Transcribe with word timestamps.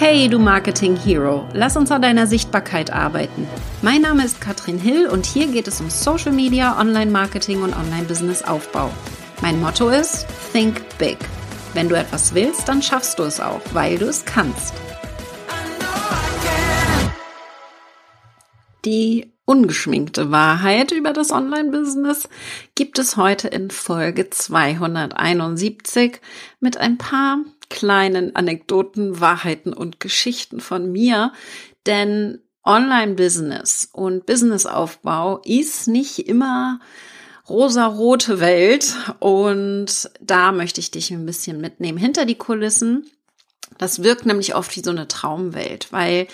Hey, 0.00 0.28
du 0.28 0.38
Marketing 0.38 0.94
Hero, 0.94 1.48
lass 1.54 1.76
uns 1.76 1.90
an 1.90 2.02
deiner 2.02 2.28
Sichtbarkeit 2.28 2.92
arbeiten. 2.92 3.48
Mein 3.82 4.02
Name 4.02 4.24
ist 4.24 4.40
Katrin 4.40 4.78
Hill 4.78 5.08
und 5.08 5.26
hier 5.26 5.48
geht 5.48 5.66
es 5.66 5.80
um 5.80 5.90
Social 5.90 6.30
Media, 6.30 6.78
Online-Marketing 6.80 7.62
und 7.62 7.74
Online-Business-Aufbau. 7.74 8.92
Mein 9.42 9.60
Motto 9.60 9.88
ist 9.88 10.24
Think 10.52 10.80
Big. 10.98 11.18
Wenn 11.74 11.88
du 11.88 11.96
etwas 11.96 12.32
willst, 12.32 12.68
dann 12.68 12.80
schaffst 12.80 13.18
du 13.18 13.24
es 13.24 13.40
auch, 13.40 13.60
weil 13.72 13.98
du 13.98 14.06
es 14.06 14.24
kannst. 14.24 14.72
Die 18.84 19.32
ungeschminkte 19.46 20.30
Wahrheit 20.30 20.92
über 20.92 21.12
das 21.12 21.32
Online-Business 21.32 22.28
gibt 22.76 23.00
es 23.00 23.16
heute 23.16 23.48
in 23.48 23.72
Folge 23.72 24.30
271 24.30 26.20
mit 26.60 26.76
ein 26.76 26.98
paar 26.98 27.38
kleinen 27.70 28.34
Anekdoten, 28.34 29.20
Wahrheiten 29.20 29.72
und 29.72 30.00
Geschichten 30.00 30.60
von 30.60 30.90
mir, 30.90 31.32
denn 31.86 32.40
Online-Business 32.64 33.88
und 33.92 34.26
Businessaufbau 34.26 35.40
ist 35.44 35.88
nicht 35.88 36.18
immer 36.28 36.80
rosarote 37.48 38.40
Welt 38.40 38.94
und 39.20 40.10
da 40.20 40.52
möchte 40.52 40.80
ich 40.80 40.90
dich 40.90 41.10
ein 41.10 41.24
bisschen 41.24 41.60
mitnehmen 41.60 41.96
hinter 41.96 42.26
die 42.26 42.34
Kulissen. 42.34 43.10
Das 43.78 44.02
wirkt 44.02 44.26
nämlich 44.26 44.54
oft 44.54 44.76
wie 44.76 44.82
so 44.82 44.90
eine 44.90 45.08
Traumwelt, 45.08 45.92
weil 45.92 46.26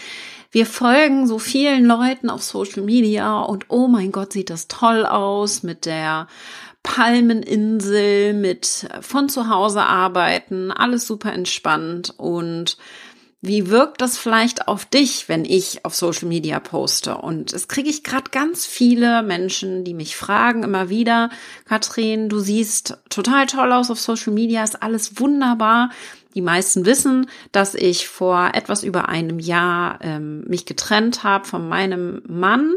wir 0.51 0.67
folgen 0.67 1.27
so 1.27 1.39
vielen 1.39 1.85
Leuten 1.85 2.31
auf 2.31 2.43
Social 2.43 2.83
Media 2.83 3.41
und 3.41 3.67
oh 3.69 3.89
mein 3.89 4.13
Gott, 4.13 4.33
sieht 4.33 4.51
das 4.51 4.69
toll 4.69 5.05
aus 5.05 5.63
mit 5.63 5.85
der 5.85 6.29
Palmeninsel, 6.85 8.35
mit 8.35 8.87
von 9.01 9.29
zu 9.29 9.49
Hause 9.49 9.83
arbeiten, 9.83 10.71
alles 10.71 11.09
super 11.09 11.33
entspannt 11.33 12.15
und 12.17 12.77
wie 13.47 13.69
wirkt 13.69 14.01
das 14.01 14.17
vielleicht 14.17 14.69
auf 14.69 14.87
dich, 14.87 15.29
wenn 15.29 15.45
ich 15.45 15.85
auf 15.85 15.95
Social 15.95 16.29
Media 16.29 16.61
poste? 16.61 17.19
Und 17.19 17.53
es 17.53 17.69
kriege 17.69 17.91
ich 17.91 18.03
gerade 18.03 18.31
ganz 18.31 18.65
viele 18.65 19.23
Menschen, 19.23 19.85
die 19.85 19.93
mich 19.93 20.17
fragen 20.17 20.63
immer 20.63 20.89
wieder, 20.89 21.29
Katrin, 21.67 22.31
du 22.31 22.39
siehst 22.39 22.97
total 23.11 23.45
toll 23.45 23.71
aus 23.73 23.91
auf 23.91 24.01
Social 24.01 24.33
Media, 24.33 24.65
ist 24.65 24.83
alles 24.83 25.21
wunderbar. 25.21 25.91
Die 26.35 26.41
meisten 26.41 26.87
wissen, 26.87 27.29
dass 27.53 27.75
ich 27.75 28.09
vor 28.09 28.53
etwas 28.55 28.83
über 28.83 29.11
einem 29.11 29.39
Jahr 29.39 29.99
ähm, 30.01 30.45
mich 30.49 30.65
getrennt 30.65 31.23
habe 31.23 31.45
von 31.45 31.69
meinem 31.69 32.23
Mann 32.27 32.75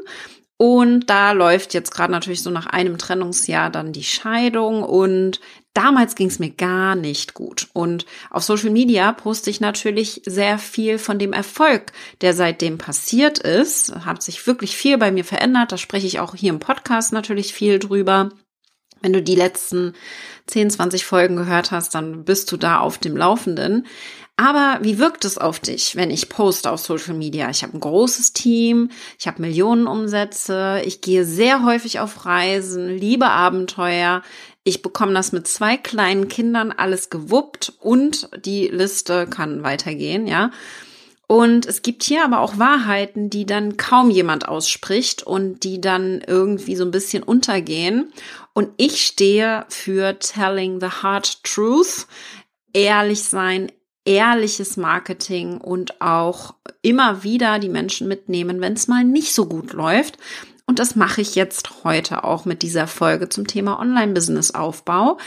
und 0.58 1.08
da 1.08 1.34
läuft 1.34 1.76
jetzt 1.76 1.92
gerade 1.92 2.12
natürlich 2.12 2.42
so 2.42 2.50
nach 2.50 2.66
einem 2.66 2.98
Trennungsjahr 2.98 3.70
dann 3.70 3.94
die 3.94 4.04
Scheidung 4.04 4.82
und 4.82 5.40
damals 5.74 6.16
ging 6.16 6.30
es 6.30 6.40
mir 6.40 6.50
gar 6.50 6.96
nicht 6.96 7.36
gut. 7.36 7.68
Und 7.74 8.08
auf 8.32 8.44
Social 8.44 8.72
Media 8.72 9.12
poste 9.12 9.52
ich 9.52 9.60
natürlich 9.60 10.24
sehr 10.26 10.58
viel 10.58 10.98
von 10.98 11.20
dem 11.20 11.32
Erfolg, 11.32 11.92
der 12.22 12.34
seitdem 12.34 12.80
passiert 12.80 13.38
ist. 13.38 13.94
Hat 14.04 14.24
sich 14.24 14.48
wirklich 14.48 14.76
viel 14.76 14.98
bei 14.98 15.12
mir 15.12 15.24
verändert. 15.24 15.72
Da 15.72 15.78
spreche 15.78 16.08
ich 16.08 16.20
auch 16.20 16.34
hier 16.34 16.50
im 16.50 16.60
Podcast 16.60 17.14
natürlich 17.14 17.54
viel 17.54 17.78
drüber. 17.78 18.32
Wenn 19.04 19.14
du 19.14 19.22
die 19.22 19.36
letzten 19.36 19.94
10, 20.48 20.72
20 20.72 21.06
Folgen 21.06 21.36
gehört 21.36 21.70
hast, 21.70 21.94
dann 21.94 22.26
bist 22.26 22.52
du 22.52 22.58
da 22.58 22.80
auf 22.80 22.98
dem 22.98 23.16
Laufenden. 23.16 23.86
Aber 24.40 24.78
wie 24.84 25.00
wirkt 25.00 25.26
es 25.26 25.40
auf 25.40 25.60
dich, 25.60 25.96
wenn 25.96 26.12
ich 26.12 26.30
poste 26.30 26.72
auf 26.72 26.80
Social 26.80 27.16
Media? 27.16 27.50
Ich 27.50 27.64
habe 27.64 27.76
ein 27.76 27.80
großes 27.80 28.34
Team, 28.34 28.92
ich 29.18 29.28
habe 29.28 29.42
Millionen 29.42 29.88
Umsätze, 29.88 30.80
ich 30.86 31.02
gehe 31.02 31.26
sehr 31.26 31.66
häufig 31.66 32.00
auf 32.00 32.26
Reisen, 32.26 32.88
liebe 32.88 33.28
Abenteuer. 33.28 34.22
Ich 34.64 34.84
bekomme 34.84 35.14
das 35.14 35.32
mit 35.32 35.48
zwei 35.48 35.76
kleinen 35.76 36.28
Kindern 36.28 36.72
alles 36.72 37.10
gewuppt 37.10 37.74
und 37.80 38.30
die 38.46 38.68
Liste 38.68 39.26
kann 39.26 39.64
weitergehen, 39.64 40.28
ja. 40.28 40.52
Und 41.26 41.66
es 41.66 41.82
gibt 41.82 42.04
hier 42.04 42.24
aber 42.24 42.40
auch 42.40 42.60
Wahrheiten, 42.60 43.32
die 43.32 43.46
dann 43.46 43.76
kaum 43.76 44.12
jemand 44.12 44.48
ausspricht 44.48 45.24
und 45.24 45.64
die 45.64 45.82
dann 45.82 46.22
irgendwie 46.26 46.76
so 46.76 46.86
ein 46.86 46.92
bisschen 46.92 47.24
untergehen. 47.24 48.14
Und 48.54 48.70
ich 48.78 49.06
stehe 49.06 49.66
für 49.68 50.20
Telling 50.20 50.80
the 50.80 50.88
Hard 50.88 51.44
Truth, 51.44 52.08
ehrlich 52.72 53.24
sein, 53.24 53.72
ehrliches 54.08 54.78
Marketing 54.78 55.60
und 55.60 56.02
auch 56.02 56.56
immer 56.82 57.24
wieder 57.24 57.60
die 57.60 57.70
Menschen 57.70 58.08
mitnehmen, 58.08 58.62
wenn 58.62 58.74
es 58.74 58.88
mal 58.88 59.04
nicht 59.04 59.34
so 59.34 59.46
gut 59.46 59.74
läuft. 59.74 60.18
Und 60.66 60.80
das 60.80 60.96
mache 60.96 61.22
ich 61.22 61.36
jetzt 61.36 61.84
heute 61.84 62.24
auch 62.24 62.46
mit 62.46 62.62
dieser 62.62 62.88
Folge 62.88 63.30
zum 63.30 63.48
Thema 63.48 63.80
Online-Business-Aufbau. 63.80 65.18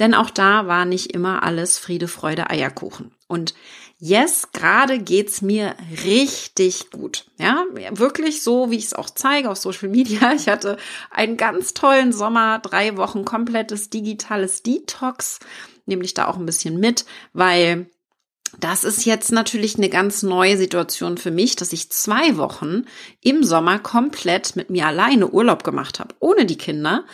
Denn 0.00 0.14
auch 0.14 0.30
da 0.30 0.66
war 0.66 0.84
nicht 0.84 1.12
immer 1.12 1.44
alles 1.44 1.78
Friede, 1.78 2.08
Freude, 2.08 2.50
Eierkuchen. 2.50 3.12
Und 3.28 3.54
yes, 3.98 4.48
gerade 4.52 4.98
geht's 4.98 5.40
mir 5.40 5.76
richtig 6.04 6.90
gut. 6.90 7.26
Ja, 7.38 7.64
wirklich 7.92 8.42
so, 8.42 8.72
wie 8.72 8.76
ich 8.76 8.86
es 8.86 8.94
auch 8.94 9.10
zeige 9.10 9.50
auf 9.50 9.58
Social 9.58 9.88
Media. 9.88 10.32
Ich 10.34 10.48
hatte 10.48 10.76
einen 11.12 11.36
ganz 11.36 11.74
tollen 11.74 12.12
Sommer, 12.12 12.58
drei 12.58 12.96
Wochen 12.96 13.24
komplettes 13.24 13.90
digitales 13.90 14.64
Detox, 14.64 15.38
nämlich 15.86 16.14
da 16.14 16.26
auch 16.26 16.36
ein 16.36 16.46
bisschen 16.46 16.80
mit, 16.80 17.04
weil 17.32 17.86
das 18.60 18.84
ist 18.84 19.04
jetzt 19.04 19.32
natürlich 19.32 19.76
eine 19.76 19.88
ganz 19.88 20.22
neue 20.22 20.56
Situation 20.56 21.18
für 21.18 21.30
mich, 21.30 21.56
dass 21.56 21.72
ich 21.72 21.90
zwei 21.90 22.36
Wochen 22.36 22.84
im 23.20 23.42
Sommer 23.44 23.78
komplett 23.78 24.56
mit 24.56 24.70
mir 24.70 24.86
alleine 24.86 25.28
Urlaub 25.28 25.64
gemacht 25.64 26.00
habe, 26.00 26.14
ohne 26.20 26.46
die 26.46 26.58
Kinder. 26.58 27.04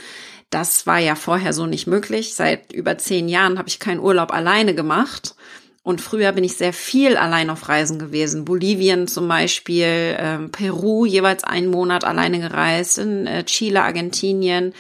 Das 0.50 0.87
war 0.87 0.99
ja 0.99 1.15
vorher 1.15 1.53
so 1.53 1.67
nicht 1.67 1.87
möglich. 1.87 2.34
Seit 2.34 2.73
über 2.73 2.99
zehn 2.99 3.29
Jahren 3.29 3.59
habe 3.59 3.69
ich 3.69 3.79
keinen 3.79 4.00
Urlaub 4.00 4.33
alleine 4.33 4.75
gemacht. 4.75 5.37
Und 5.83 6.00
früher 6.00 6.33
bin 6.33 6.45
ich 6.45 6.56
sehr 6.56 6.73
viel 6.73 7.17
allein 7.17 7.49
auf 7.49 7.69
Reisen 7.69 7.99
gewesen. 7.99 8.45
Bolivien 8.45 9.09
zum 9.09 9.29
Beispiel, 9.29 9.84
äh, 9.84 10.39
Peru 10.50 11.06
jeweils 11.06 11.43
einen 11.45 11.71
Monat 11.71 12.05
alleine 12.05 12.41
gereist, 12.41 12.99
in 12.99 13.27
äh, 13.27 13.45
Chile, 13.45 13.83
Argentinien. 13.83 14.75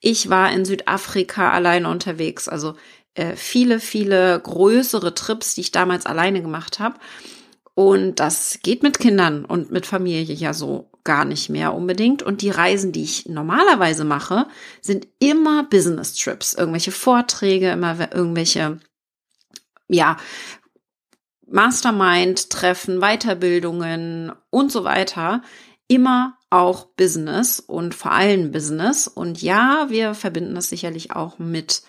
Ich 0.00 0.30
war 0.30 0.52
in 0.52 0.64
Südafrika 0.64 1.50
alleine 1.50 1.88
unterwegs. 1.90 2.48
Also 2.48 2.74
viele, 3.36 3.80
viele 3.80 4.38
größere 4.40 5.14
Trips, 5.14 5.54
die 5.54 5.62
ich 5.62 5.72
damals 5.72 6.06
alleine 6.06 6.42
gemacht 6.42 6.78
habe. 6.78 6.96
Und 7.74 8.20
das 8.20 8.60
geht 8.62 8.82
mit 8.82 8.98
Kindern 8.98 9.44
und 9.44 9.70
mit 9.70 9.84
Familie 9.84 10.34
ja 10.34 10.54
so 10.54 10.90
gar 11.04 11.26
nicht 11.26 11.50
mehr 11.50 11.74
unbedingt. 11.74 12.22
Und 12.22 12.40
die 12.42 12.50
Reisen, 12.50 12.92
die 12.92 13.02
ich 13.02 13.26
normalerweise 13.26 14.04
mache, 14.04 14.46
sind 14.80 15.06
immer 15.18 15.64
Business 15.64 16.14
Trips. 16.14 16.54
Irgendwelche 16.54 16.90
Vorträge, 16.90 17.70
immer 17.70 18.12
irgendwelche, 18.12 18.80
ja, 19.88 20.16
Mastermind-Treffen, 21.46 23.00
Weiterbildungen 23.00 24.32
und 24.50 24.72
so 24.72 24.84
weiter. 24.84 25.42
Immer 25.86 26.38
auch 26.48 26.86
Business 26.96 27.60
und 27.60 27.94
vor 27.94 28.12
allem 28.12 28.52
Business. 28.52 29.06
Und 29.06 29.42
ja, 29.42 29.86
wir 29.88 30.14
verbinden 30.14 30.54
das 30.54 30.70
sicherlich 30.70 31.12
auch 31.12 31.38
mit 31.38 31.82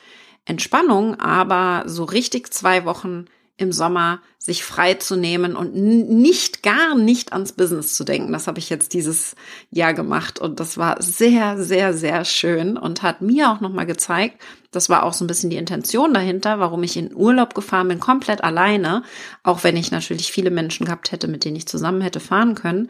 Entspannung, 0.48 1.20
aber 1.20 1.84
so 1.88 2.06
richtig 2.06 2.54
zwei 2.54 2.86
Wochen 2.86 3.26
im 3.58 3.72
Sommer 3.72 4.22
sich 4.38 4.64
frei 4.64 4.94
zu 4.94 5.16
nehmen 5.16 5.56
und 5.56 5.76
nicht 5.76 6.62
gar 6.62 6.96
nicht 6.96 7.34
ans 7.34 7.54
Business 7.54 7.96
zu 7.96 8.04
denken. 8.04 8.32
Das 8.32 8.48
habe 8.48 8.60
ich 8.60 8.70
jetzt 8.70 8.94
dieses 8.94 9.36
Jahr 9.72 9.96
gemacht 9.96 10.40
und 10.40 10.60
das 10.60 10.78
war 10.78 11.02
sehr, 11.02 11.58
sehr, 11.58 11.94
sehr 11.94 12.24
schön 12.24 12.78
und 12.78 13.02
hat 13.02 13.22
mir 13.22 13.52
auch 13.52 13.60
nochmal 13.60 13.88
gezeigt, 13.88 14.40
das 14.72 14.90
war 14.90 15.04
auch 15.04 15.14
so 15.14 15.26
ein 15.26 15.28
bisschen 15.28 15.50
die 15.50 15.58
Intention 15.58 16.14
dahinter, 16.14 16.60
warum 16.60 16.84
ich 16.84 16.96
in 16.98 17.16
Urlaub 17.16 17.56
gefahren 17.56 17.88
bin, 17.88 18.00
komplett 18.00 18.44
alleine, 18.44 19.04
auch 19.42 19.64
wenn 19.64 19.76
ich 19.76 19.92
natürlich 19.92 20.32
viele 20.32 20.52
Menschen 20.52 20.86
gehabt 20.86 21.12
hätte, 21.12 21.28
mit 21.28 21.44
denen 21.44 21.56
ich 21.56 21.68
zusammen 21.68 22.02
hätte 22.02 22.20
fahren 22.20 22.54
können, 22.54 22.90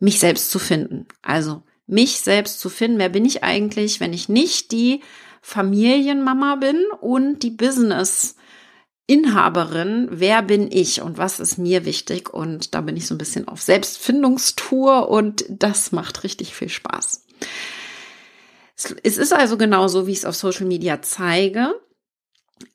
mich 0.00 0.18
selbst 0.18 0.50
zu 0.50 0.58
finden. 0.58 1.06
Also 1.22 1.62
mich 1.86 2.20
selbst 2.20 2.58
zu 2.60 2.68
finden, 2.68 2.98
wer 2.98 3.08
bin 3.08 3.24
ich 3.24 3.44
eigentlich, 3.44 4.00
wenn 4.00 4.12
ich 4.12 4.28
nicht 4.28 4.72
die 4.72 5.00
Familienmama 5.42 6.56
bin 6.56 6.86
und 7.00 7.42
die 7.42 7.50
Business 7.50 8.36
Inhaberin, 9.06 10.08
wer 10.10 10.42
bin 10.42 10.70
ich 10.70 11.02
und 11.02 11.18
was 11.18 11.40
ist 11.40 11.58
mir 11.58 11.84
wichtig? 11.84 12.32
Und 12.32 12.74
da 12.74 12.80
bin 12.80 12.96
ich 12.96 13.06
so 13.06 13.14
ein 13.14 13.18
bisschen 13.18 13.48
auf 13.48 13.60
Selbstfindungstour 13.60 15.08
und 15.08 15.44
das 15.48 15.92
macht 15.92 16.24
richtig 16.24 16.54
viel 16.54 16.68
Spaß. 16.68 17.26
Es 19.02 19.18
ist 19.18 19.32
also 19.32 19.58
genauso, 19.58 20.06
wie 20.06 20.12
ich 20.12 20.18
es 20.18 20.24
auf 20.24 20.36
Social 20.36 20.66
Media 20.66 21.02
zeige. 21.02 21.74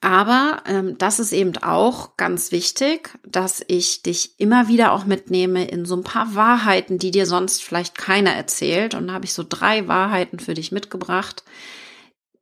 Aber 0.01 0.63
ähm, 0.68 0.97
das 0.97 1.19
ist 1.19 1.31
eben 1.31 1.57
auch 1.57 2.18
ganz 2.18 2.51
wichtig, 2.51 3.18
dass 3.25 3.63
ich 3.68 4.03
dich 4.03 4.38
immer 4.38 4.68
wieder 4.68 4.92
auch 4.92 5.06
mitnehme 5.06 5.68
in 5.68 5.86
so 5.86 5.95
ein 5.95 6.03
paar 6.03 6.36
Wahrheiten, 6.36 7.00
die 7.00 7.12
dir 7.12 7.25
sonst 7.25 7.63
vielleicht 7.63 7.97
keiner 7.97 8.31
erzählt. 8.31 8.95
Und 8.95 9.07
da 9.07 9.13
habe 9.13 9.25
ich 9.25 9.33
so 9.33 9.45
drei 9.47 9.88
Wahrheiten 9.88 10.39
für 10.39 10.53
dich 10.53 10.74
mitgebracht, 10.74 11.44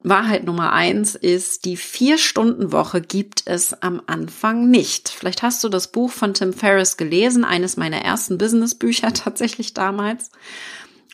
Wahrheit 0.07 0.43
Nummer 0.43 0.71
eins 0.71 1.15
ist, 1.15 1.65
die 1.65 1.77
Vier-Stunden-Woche 1.77 3.01
gibt 3.01 3.43
es 3.45 3.81
am 3.81 4.01
Anfang 4.05 4.69
nicht. 4.69 5.09
Vielleicht 5.09 5.41
hast 5.41 5.63
du 5.63 5.69
das 5.69 5.91
Buch 5.91 6.11
von 6.11 6.33
Tim 6.33 6.53
Ferriss 6.53 6.97
gelesen, 6.97 7.43
eines 7.43 7.75
meiner 7.75 7.97
ersten 7.97 8.37
Business-Bücher 8.37 9.13
tatsächlich 9.13 9.73
damals. 9.73 10.31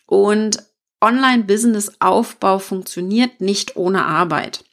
Und 0.05 0.63
Online-Business-Aufbau 0.99 2.59
funktioniert 2.59 3.41
nicht 3.41 3.75
ohne 3.75 4.05
Arbeit. 4.05 4.65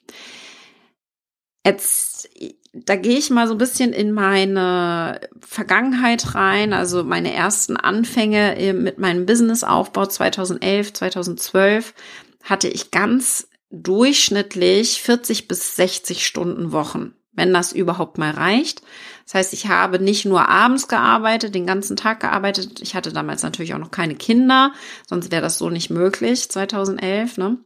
Jetzt, 1.64 2.28
da 2.72 2.96
gehe 2.96 3.18
ich 3.18 3.30
mal 3.30 3.46
so 3.46 3.54
ein 3.54 3.58
bisschen 3.58 3.92
in 3.92 4.12
meine 4.12 5.20
Vergangenheit 5.40 6.34
rein, 6.34 6.72
also 6.72 7.04
meine 7.04 7.32
ersten 7.32 7.76
Anfänge 7.76 8.72
mit 8.74 8.98
meinem 8.98 9.26
Businessaufbau 9.26 10.06
2011, 10.06 10.92
2012 10.92 11.94
hatte 12.42 12.68
ich 12.68 12.90
ganz 12.90 13.47
durchschnittlich 13.70 15.02
40 15.02 15.48
bis 15.48 15.76
60 15.76 16.26
Stunden 16.26 16.72
Wochen, 16.72 17.14
wenn 17.32 17.52
das 17.52 17.72
überhaupt 17.72 18.18
mal 18.18 18.30
reicht. 18.30 18.82
Das 19.24 19.34
heißt, 19.34 19.52
ich 19.52 19.68
habe 19.68 19.98
nicht 19.98 20.24
nur 20.24 20.48
abends 20.48 20.88
gearbeitet, 20.88 21.54
den 21.54 21.66
ganzen 21.66 21.96
Tag 21.96 22.20
gearbeitet. 22.20 22.80
Ich 22.80 22.94
hatte 22.94 23.12
damals 23.12 23.42
natürlich 23.42 23.74
auch 23.74 23.78
noch 23.78 23.90
keine 23.90 24.14
Kinder, 24.14 24.72
sonst 25.06 25.30
wäre 25.30 25.42
das 25.42 25.58
so 25.58 25.70
nicht 25.70 25.90
möglich, 25.90 26.48
2011, 26.50 27.36
ne? 27.38 27.58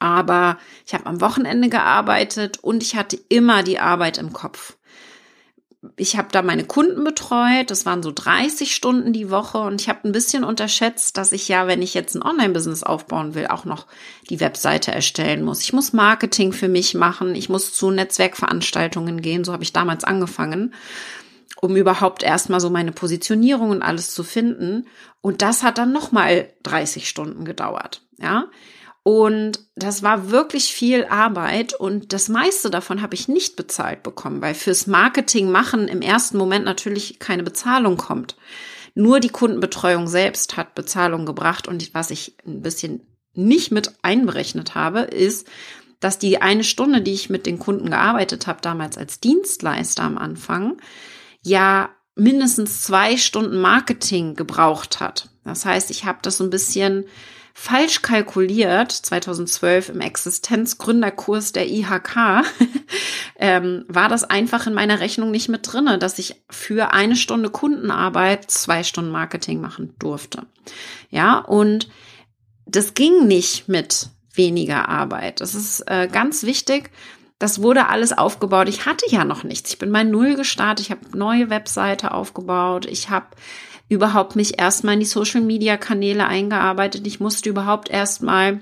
Aber 0.00 0.58
ich 0.86 0.94
habe 0.94 1.06
am 1.06 1.20
Wochenende 1.20 1.68
gearbeitet 1.68 2.58
und 2.62 2.82
ich 2.82 2.94
hatte 2.94 3.18
immer 3.28 3.64
die 3.64 3.80
Arbeit 3.80 4.18
im 4.18 4.32
Kopf. 4.32 4.77
Ich 5.96 6.16
habe 6.16 6.28
da 6.32 6.42
meine 6.42 6.64
Kunden 6.64 7.04
betreut, 7.04 7.70
das 7.70 7.86
waren 7.86 8.02
so 8.02 8.10
30 8.12 8.74
Stunden 8.74 9.12
die 9.12 9.30
Woche 9.30 9.58
und 9.58 9.80
ich 9.80 9.88
habe 9.88 10.08
ein 10.08 10.12
bisschen 10.12 10.42
unterschätzt, 10.42 11.16
dass 11.16 11.30
ich 11.30 11.46
ja, 11.46 11.68
wenn 11.68 11.82
ich 11.82 11.94
jetzt 11.94 12.16
ein 12.16 12.22
Online-Business 12.22 12.82
aufbauen 12.82 13.36
will, 13.36 13.46
auch 13.46 13.64
noch 13.64 13.86
die 14.28 14.40
Webseite 14.40 14.90
erstellen 14.90 15.44
muss. 15.44 15.62
Ich 15.62 15.72
muss 15.72 15.92
Marketing 15.92 16.52
für 16.52 16.68
mich 16.68 16.94
machen, 16.94 17.36
ich 17.36 17.48
muss 17.48 17.74
zu 17.74 17.92
Netzwerkveranstaltungen 17.92 19.22
gehen, 19.22 19.44
so 19.44 19.52
habe 19.52 19.62
ich 19.62 19.72
damals 19.72 20.02
angefangen, 20.02 20.74
um 21.60 21.76
überhaupt 21.76 22.24
erstmal 22.24 22.58
so 22.58 22.70
meine 22.70 22.92
Positionierung 22.92 23.70
und 23.70 23.82
alles 23.82 24.12
zu 24.12 24.24
finden. 24.24 24.88
Und 25.20 25.42
das 25.42 25.62
hat 25.62 25.78
dann 25.78 25.92
nochmal 25.92 26.52
30 26.64 27.08
Stunden 27.08 27.44
gedauert, 27.44 28.02
ja. 28.18 28.46
Und 29.08 29.60
das 29.74 30.02
war 30.02 30.30
wirklich 30.30 30.74
viel 30.74 31.06
Arbeit 31.06 31.72
und 31.72 32.12
das 32.12 32.28
meiste 32.28 32.68
davon 32.68 33.00
habe 33.00 33.14
ich 33.14 33.26
nicht 33.26 33.56
bezahlt 33.56 34.02
bekommen, 34.02 34.42
weil 34.42 34.52
fürs 34.52 34.86
Marketing 34.86 35.50
machen 35.50 35.88
im 35.88 36.02
ersten 36.02 36.36
Moment 36.36 36.66
natürlich 36.66 37.18
keine 37.18 37.42
Bezahlung 37.42 37.96
kommt. 37.96 38.36
Nur 38.94 39.18
die 39.20 39.30
Kundenbetreuung 39.30 40.08
selbst 40.08 40.58
hat 40.58 40.74
Bezahlung 40.74 41.24
gebracht 41.24 41.68
und 41.68 41.94
was 41.94 42.10
ich 42.10 42.36
ein 42.46 42.60
bisschen 42.60 43.00
nicht 43.32 43.72
mit 43.72 43.94
einberechnet 44.02 44.74
habe, 44.74 45.00
ist, 45.00 45.48
dass 46.00 46.18
die 46.18 46.42
eine 46.42 46.62
Stunde, 46.62 47.00
die 47.00 47.14
ich 47.14 47.30
mit 47.30 47.46
den 47.46 47.58
Kunden 47.58 47.88
gearbeitet 47.88 48.46
habe, 48.46 48.60
damals 48.60 48.98
als 48.98 49.20
Dienstleister 49.20 50.02
am 50.02 50.18
Anfang, 50.18 50.82
ja 51.40 51.88
mindestens 52.14 52.82
zwei 52.82 53.16
Stunden 53.16 53.58
Marketing 53.58 54.34
gebraucht 54.34 55.00
hat. 55.00 55.30
Das 55.44 55.64
heißt, 55.64 55.90
ich 55.90 56.04
habe 56.04 56.18
das 56.20 56.36
so 56.36 56.44
ein 56.44 56.50
bisschen 56.50 57.06
falsch 57.60 58.02
kalkuliert, 58.02 58.92
2012 58.92 59.88
im 59.88 60.00
Existenzgründerkurs 60.00 61.50
der 61.50 61.68
IHK, 61.68 62.44
ähm, 63.36 63.84
war 63.88 64.08
das 64.08 64.22
einfach 64.22 64.68
in 64.68 64.74
meiner 64.74 65.00
Rechnung 65.00 65.32
nicht 65.32 65.48
mit 65.48 65.72
drinne, 65.72 65.98
dass 65.98 66.20
ich 66.20 66.36
für 66.48 66.92
eine 66.92 67.16
Stunde 67.16 67.50
Kundenarbeit 67.50 68.48
zwei 68.48 68.84
Stunden 68.84 69.10
Marketing 69.10 69.60
machen 69.60 69.92
durfte. 69.98 70.46
Ja, 71.10 71.38
und 71.38 71.88
das 72.64 72.94
ging 72.94 73.26
nicht 73.26 73.66
mit 73.66 74.08
weniger 74.32 74.88
Arbeit. 74.88 75.40
Das 75.40 75.56
ist 75.56 75.80
äh, 75.88 76.06
ganz 76.06 76.44
wichtig. 76.44 76.92
Das 77.40 77.60
wurde 77.60 77.88
alles 77.88 78.16
aufgebaut. 78.16 78.68
Ich 78.68 78.86
hatte 78.86 79.06
ja 79.08 79.24
noch 79.24 79.42
nichts. 79.42 79.70
Ich 79.70 79.78
bin 79.78 79.90
bei 79.90 80.04
Null 80.04 80.36
gestartet. 80.36 80.86
Ich 80.86 80.90
habe 80.92 81.18
neue 81.18 81.50
Webseite 81.50 82.12
aufgebaut. 82.12 82.86
Ich 82.86 83.10
habe 83.10 83.26
überhaupt 83.88 84.36
mich 84.36 84.58
erstmal 84.58 84.94
in 84.94 85.00
die 85.00 85.06
Social 85.06 85.40
Media 85.40 85.76
Kanäle 85.76 86.26
eingearbeitet. 86.26 87.06
Ich 87.06 87.20
musste 87.20 87.48
überhaupt 87.48 87.88
erstmal 87.88 88.60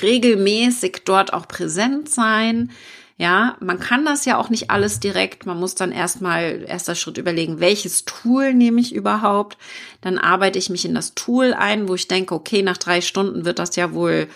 regelmäßig 0.00 1.02
dort 1.04 1.32
auch 1.32 1.48
präsent 1.48 2.08
sein. 2.08 2.70
Ja, 3.16 3.56
man 3.60 3.78
kann 3.78 4.06
das 4.06 4.24
ja 4.24 4.38
auch 4.38 4.48
nicht 4.48 4.70
alles 4.70 4.98
direkt. 4.98 5.44
Man 5.44 5.58
muss 5.60 5.74
dann 5.74 5.92
erstmal, 5.92 6.64
erster 6.66 6.94
Schritt 6.94 7.18
überlegen, 7.18 7.60
welches 7.60 8.06
Tool 8.06 8.54
nehme 8.54 8.80
ich 8.80 8.94
überhaupt. 8.94 9.58
Dann 10.00 10.16
arbeite 10.16 10.58
ich 10.58 10.70
mich 10.70 10.86
in 10.86 10.94
das 10.94 11.14
Tool 11.14 11.52
ein, 11.52 11.88
wo 11.88 11.94
ich 11.94 12.08
denke, 12.08 12.34
okay, 12.34 12.62
nach 12.62 12.78
drei 12.78 13.02
Stunden 13.02 13.44
wird 13.44 13.58
das 13.58 13.76
ja 13.76 13.92
wohl 13.92 14.26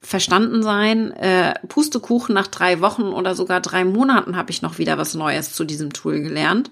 verstanden 0.00 0.64
sein. 0.64 1.12
Äh, 1.12 1.54
Pustekuchen 1.68 2.34
nach 2.34 2.48
drei 2.48 2.80
Wochen 2.80 3.04
oder 3.04 3.36
sogar 3.36 3.60
drei 3.60 3.84
Monaten 3.84 4.36
habe 4.36 4.50
ich 4.50 4.60
noch 4.60 4.78
wieder 4.78 4.98
was 4.98 5.14
Neues 5.14 5.52
zu 5.52 5.64
diesem 5.64 5.92
Tool 5.92 6.20
gelernt 6.20 6.70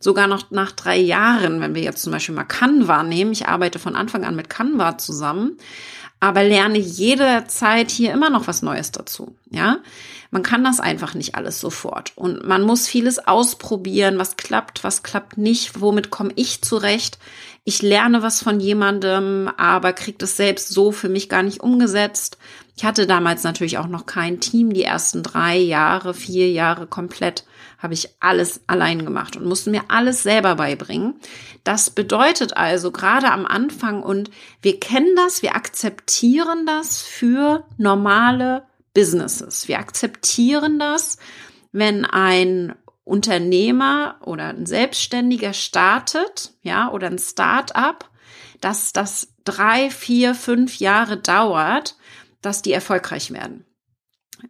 sogar 0.00 0.26
noch 0.26 0.50
nach 0.50 0.72
drei 0.72 0.96
Jahren, 0.96 1.60
wenn 1.60 1.74
wir 1.74 1.82
jetzt 1.82 2.02
zum 2.02 2.12
Beispiel 2.12 2.34
mal 2.34 2.44
Canva 2.44 3.02
nehmen, 3.02 3.32
ich 3.32 3.46
arbeite 3.46 3.78
von 3.78 3.94
Anfang 3.94 4.24
an 4.24 4.34
mit 4.34 4.50
Canva 4.50 4.98
zusammen, 4.98 5.58
aber 6.18 6.42
lerne 6.42 6.78
jederzeit 6.78 7.90
hier 7.90 8.12
immer 8.12 8.30
noch 8.30 8.46
was 8.46 8.62
Neues 8.62 8.92
dazu. 8.92 9.36
Ja, 9.50 9.78
man 10.30 10.42
kann 10.42 10.64
das 10.64 10.80
einfach 10.80 11.14
nicht 11.14 11.34
alles 11.34 11.60
sofort 11.60 12.12
und 12.16 12.46
man 12.46 12.62
muss 12.62 12.88
vieles 12.88 13.26
ausprobieren, 13.26 14.18
was 14.18 14.36
klappt, 14.36 14.84
was 14.84 15.02
klappt 15.02 15.38
nicht, 15.38 15.80
womit 15.80 16.10
komme 16.10 16.32
ich 16.34 16.62
zurecht. 16.62 17.18
Ich 17.64 17.82
lerne 17.82 18.22
was 18.22 18.42
von 18.42 18.58
jemandem, 18.58 19.50
aber 19.56 19.92
kriege 19.92 20.18
das 20.18 20.36
selbst 20.36 20.68
so 20.70 20.92
für 20.92 21.10
mich 21.10 21.28
gar 21.28 21.42
nicht 21.42 21.60
umgesetzt. 21.60 22.38
Ich 22.74 22.84
hatte 22.84 23.06
damals 23.06 23.42
natürlich 23.42 23.76
auch 23.76 23.88
noch 23.88 24.06
kein 24.06 24.40
Team, 24.40 24.72
die 24.72 24.84
ersten 24.84 25.22
drei 25.22 25.58
Jahre, 25.58 26.14
vier 26.14 26.50
Jahre 26.50 26.86
komplett 26.86 27.44
habe 27.80 27.94
ich 27.94 28.08
alles 28.20 28.60
allein 28.66 29.04
gemacht 29.04 29.36
und 29.36 29.46
musste 29.46 29.70
mir 29.70 29.82
alles 29.88 30.22
selber 30.22 30.54
beibringen. 30.54 31.14
Das 31.64 31.90
bedeutet 31.90 32.56
also 32.56 32.92
gerade 32.92 33.30
am 33.32 33.46
Anfang 33.46 34.02
und 34.02 34.30
wir 34.62 34.78
kennen 34.78 35.16
das, 35.16 35.42
wir 35.42 35.56
akzeptieren 35.56 36.66
das 36.66 37.02
für 37.02 37.64
normale 37.78 38.64
Businesses. 38.94 39.66
Wir 39.66 39.78
akzeptieren 39.78 40.78
das, 40.78 41.18
wenn 41.72 42.04
ein 42.04 42.74
Unternehmer 43.04 44.16
oder 44.24 44.48
ein 44.48 44.66
Selbstständiger 44.66 45.52
startet, 45.52 46.52
ja, 46.62 46.90
oder 46.90 47.06
ein 47.08 47.18
Start-up, 47.18 48.10
dass 48.60 48.92
das 48.92 49.28
drei, 49.44 49.90
vier, 49.90 50.34
fünf 50.34 50.78
Jahre 50.78 51.16
dauert, 51.16 51.96
dass 52.42 52.62
die 52.62 52.72
erfolgreich 52.72 53.32
werden. 53.32 53.64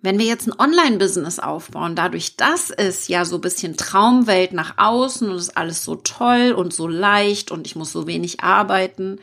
Wenn 0.02 0.18
wir 0.18 0.26
jetzt 0.26 0.46
ein 0.46 0.58
Online-Business 0.58 1.38
aufbauen, 1.38 1.94
dadurch, 1.94 2.36
dass 2.36 2.70
es 2.70 3.08
ja 3.08 3.24
so 3.24 3.36
ein 3.36 3.40
bisschen 3.40 3.76
Traumwelt 3.76 4.52
nach 4.52 4.78
außen 4.78 5.28
und 5.28 5.36
ist 5.36 5.56
alles 5.56 5.84
so 5.84 5.96
toll 5.96 6.52
und 6.52 6.72
so 6.72 6.86
leicht 6.86 7.50
und 7.50 7.66
ich 7.66 7.76
muss 7.76 7.92
so 7.92 8.06
wenig 8.06 8.42
arbeiten, 8.42 9.18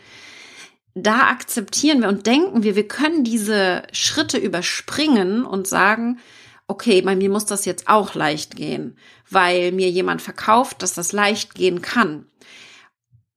da 0.94 1.28
akzeptieren 1.30 2.02
wir 2.02 2.10
und 2.10 2.26
denken 2.26 2.64
wir, 2.64 2.76
wir 2.76 2.88
können 2.88 3.24
diese 3.24 3.84
Schritte 3.92 4.38
überspringen 4.38 5.46
und 5.46 5.68
sagen, 5.68 6.20
okay, 6.68 7.02
bei 7.02 7.16
mir 7.16 7.30
muss 7.30 7.46
das 7.46 7.66
jetzt 7.66 7.88
auch 7.88 8.14
leicht 8.16 8.56
gehen, 8.56 8.98
weil 9.30 9.72
mir 9.72 9.90
jemand 9.90 10.22
verkauft, 10.22 10.82
dass 10.82 10.94
das 10.94 11.12
leicht 11.12 11.56
gehen 11.56 11.82
kann 11.82 12.26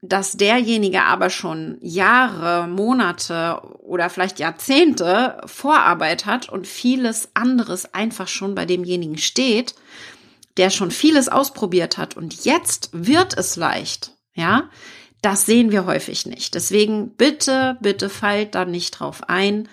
dass 0.02 0.33
derjenige 0.33 1.02
aber 1.02 1.28
schon 1.28 1.76
Jahre, 1.83 2.66
Monate 2.66 3.61
oder 3.80 4.09
vielleicht 4.09 4.38
Jahrzehnte 4.38 5.40
Vorarbeit 5.45 6.26
hat 6.26 6.49
und 6.49 6.66
vieles 6.66 7.28
anderes 7.35 7.92
einfach 7.92 8.28
schon 8.28 8.54
bei 8.54 8.64
demjenigen 8.64 9.19
steht, 9.19 9.75
der 10.57 10.71
schon 10.71 10.90
vieles 10.90 11.28
ausprobiert 11.28 11.99
hat 11.99 12.16
und 12.16 12.45
jetzt 12.45 12.90
wird 12.92 13.37
es 13.37 13.57
leicht, 13.57 14.12
ja, 14.35 14.71
das 15.23 15.45
sehen 15.45 15.71
wir 15.71 15.85
häufig 15.85 16.25
nicht. 16.25 16.54
Deswegen 16.54 17.11
bitte, 17.11 17.76
bitte 17.80 18.09
fallt 18.09 18.54
da 18.54 18.64
nicht 18.64 18.92
drauf 18.92 19.28
ein. 19.28 19.69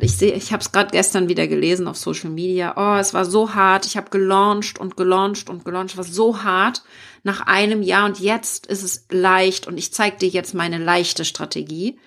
Ich 0.00 0.16
sehe, 0.16 0.32
ich 0.32 0.52
habe 0.52 0.62
es 0.62 0.70
gerade 0.72 0.90
gestern 0.90 1.28
wieder 1.28 1.48
gelesen 1.48 1.88
auf 1.88 1.96
Social 1.96 2.30
Media. 2.30 2.74
Oh, 2.76 2.98
es 2.98 3.12
war 3.12 3.24
so 3.24 3.54
hart. 3.54 3.84
Ich 3.84 3.96
habe 3.96 4.10
gelauncht 4.10 4.78
und 4.78 4.96
gelauncht 4.96 5.50
und 5.50 5.64
gelauncht. 5.64 5.90
Es 5.90 5.96
war 5.96 6.04
so 6.04 6.44
hart 6.44 6.82
nach 7.26 7.42
einem 7.42 7.82
Jahr 7.82 8.06
und 8.06 8.20
jetzt 8.20 8.66
ist 8.66 8.84
es 8.84 9.04
leicht 9.10 9.66
und 9.66 9.76
ich 9.76 9.92
zeige 9.92 10.16
dir 10.16 10.28
jetzt 10.28 10.54
meine 10.54 10.78
leichte 10.78 11.24
Strategie. 11.24 11.98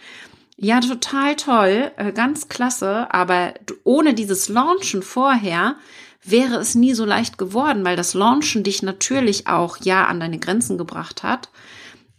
Ja, 0.58 0.80
total 0.80 1.36
toll, 1.36 1.92
äh, 1.98 2.12
ganz 2.12 2.48
klasse, 2.48 3.14
aber 3.14 3.54
ohne 3.84 4.14
dieses 4.14 4.50
Launchen 4.50 5.04
vorher 5.04 5.76
wäre 6.24 6.56
es 6.56 6.74
nie 6.74 6.94
so 6.94 7.06
leicht 7.06 7.38
geworden, 7.38 7.86
weil 7.86 7.96
das 7.96 8.14
Launchen 8.14 8.64
dich 8.64 8.82
natürlich 8.82 9.48
auch 9.48 9.78
ja 9.82 10.06
an 10.06 10.20
deine 10.20 10.40
Grenzen 10.40 10.78
gebracht 10.78 11.22
hat. 11.22 11.50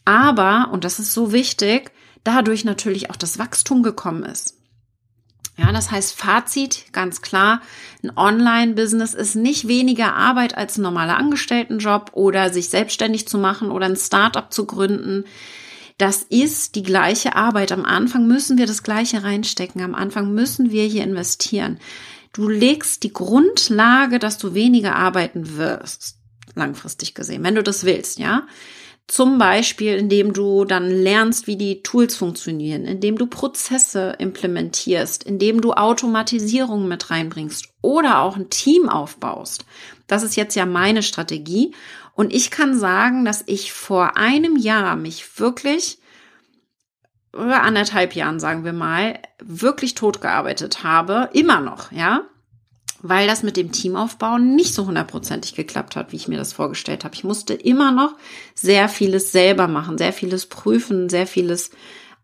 Aber, 0.05 0.69
und 0.73 0.85
das 0.85 0.99
ist 0.99 1.13
so 1.13 1.33
wichtig, 1.33 1.91
dadurch 2.23 2.65
natürlich 2.65 3.11
auch 3.11 3.17
das 3.17 3.39
Wachstum 3.39 3.83
gekommen 3.83 4.25
ist. 4.25 4.60
Ja, 5.61 5.73
das 5.73 5.91
heißt 5.91 6.15
Fazit, 6.15 6.87
ganz 6.93 7.21
klar, 7.21 7.61
ein 8.03 8.17
Online-Business 8.17 9.13
ist 9.13 9.35
nicht 9.35 9.69
weniger 9.69 10.15
Arbeit 10.15 10.57
als 10.57 10.79
ein 10.79 10.83
normaler 10.83 11.19
Angestelltenjob 11.19 12.13
oder 12.15 12.51
sich 12.51 12.71
selbstständig 12.71 13.29
zu 13.29 13.37
machen 13.37 13.71
oder 13.71 13.85
ein 13.85 13.97
Startup 13.97 14.51
zu 14.51 14.65
gründen. 14.65 15.25
Das 15.99 16.23
ist 16.23 16.77
die 16.77 16.83
gleiche 16.83 17.37
Arbeit. 17.37 17.73
Am 17.73 17.85
Anfang 17.85 18.27
müssen 18.27 18.57
wir 18.57 18.65
das 18.65 18.83
gleiche 18.83 19.23
reinstecken. 19.23 19.83
Am 19.83 19.95
Anfang 19.95 20.33
müssen 20.33 20.71
wir 20.71 20.85
hier 20.85 21.05
investieren. 21.05 21.79
Du 22.33 22.49
legst 22.49 23.03
die 23.03 23.13
Grundlage, 23.13 24.19
dass 24.19 24.39
du 24.39 24.55
weniger 24.55 24.97
arbeiten 24.97 25.59
wirst, 25.59 26.17
langfristig 26.55 27.15
gesehen, 27.15 27.43
wenn 27.43 27.57
du 27.57 27.63
das 27.63 27.85
willst, 27.85 28.19
ja. 28.19 28.47
Zum 29.07 29.39
Beispiel, 29.39 29.97
indem 29.97 30.33
du 30.33 30.65
dann 30.65 30.89
lernst, 30.89 31.49
wie 31.49 31.57
die 31.57 31.83
Tools 31.83 32.15
funktionieren, 32.15 32.85
indem 32.85 33.19
du 33.19 33.27
Prozesse 33.27 34.15
implementierst, 34.19 35.25
indem 35.25 35.61
du 35.61 35.73
Automatisierung 35.73 36.87
mit 36.87 37.11
reinbringst 37.11 37.69
oder 37.83 38.21
auch 38.21 38.37
ein 38.37 38.51
Team 38.51 38.89
aufbaust. 38.89 39.65
Das 40.07 40.23
ist 40.23 40.37
jetzt 40.37 40.55
ja 40.55 40.65
meine 40.65 41.03
Strategie. 41.03 41.75
Und 42.15 42.33
ich 42.33 42.51
kann 42.51 42.79
sagen, 42.79 43.25
dass 43.25 43.43
ich 43.47 43.73
vor 43.73 44.17
einem 44.17 44.57
Jahr 44.57 44.95
mich 44.95 45.41
wirklich 45.41 45.99
oder 47.33 47.63
anderthalb 47.63 48.15
Jahren, 48.15 48.41
sagen 48.41 48.65
wir 48.65 48.73
mal, 48.73 49.21
wirklich 49.41 49.95
tot 49.95 50.21
gearbeitet 50.21 50.85
habe. 50.85 51.31
Immer 51.33 51.61
noch, 51.61 51.93
ja 51.93 52.30
weil 53.03 53.27
das 53.27 53.43
mit 53.43 53.57
dem 53.57 53.73
Teamaufbau 53.73 54.39
nicht 54.39 54.75
so 54.75 54.87
hundertprozentig 54.87 55.55
geklappt 55.55 55.97
hat, 55.97 56.13
wie 56.13 56.17
ich 56.17 56.29
mir 56.29 56.39
das 56.39 56.53
vorgestellt 56.53 57.05
habe. 57.05 57.15
Ich 57.15 57.25
musste 57.25 57.55
immer 57.55 57.93
noch 57.93 58.15
sehr 58.55 58.89
vieles 58.89 59.33
selber 59.33 59.69
machen, 59.69 59.99
sehr 59.99 60.13
vieles 60.13 60.47
prüfen, 60.47 61.09
sehr 61.09 61.27
vieles 61.27 61.71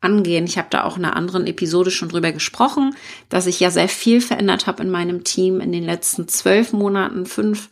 angehen. 0.01 0.45
Ich 0.45 0.59
habe 0.59 0.69
da 0.71 0.85
auch 0.85 0.99
in 0.99 1.05
einer 1.05 1.17
anderen 1.17 1.47
Episode 1.47 1.91
schon 1.91 2.09
drüber 2.09 2.33
gesprochen, 2.33 2.95
dass 3.29 3.47
ich 3.47 3.61
ja 3.61 3.71
sehr 3.71 3.89
viel 3.89 4.21
verändert 4.21 4.67
habe 4.67 4.83
in 4.83 4.91
meinem 4.91 5.25
Team 5.25 5.61
in 5.61 5.73
den 5.73 5.85
letzten 5.85 6.29
zwölf 6.29 6.73
Monaten, 6.73 7.27
fünf 7.27 7.71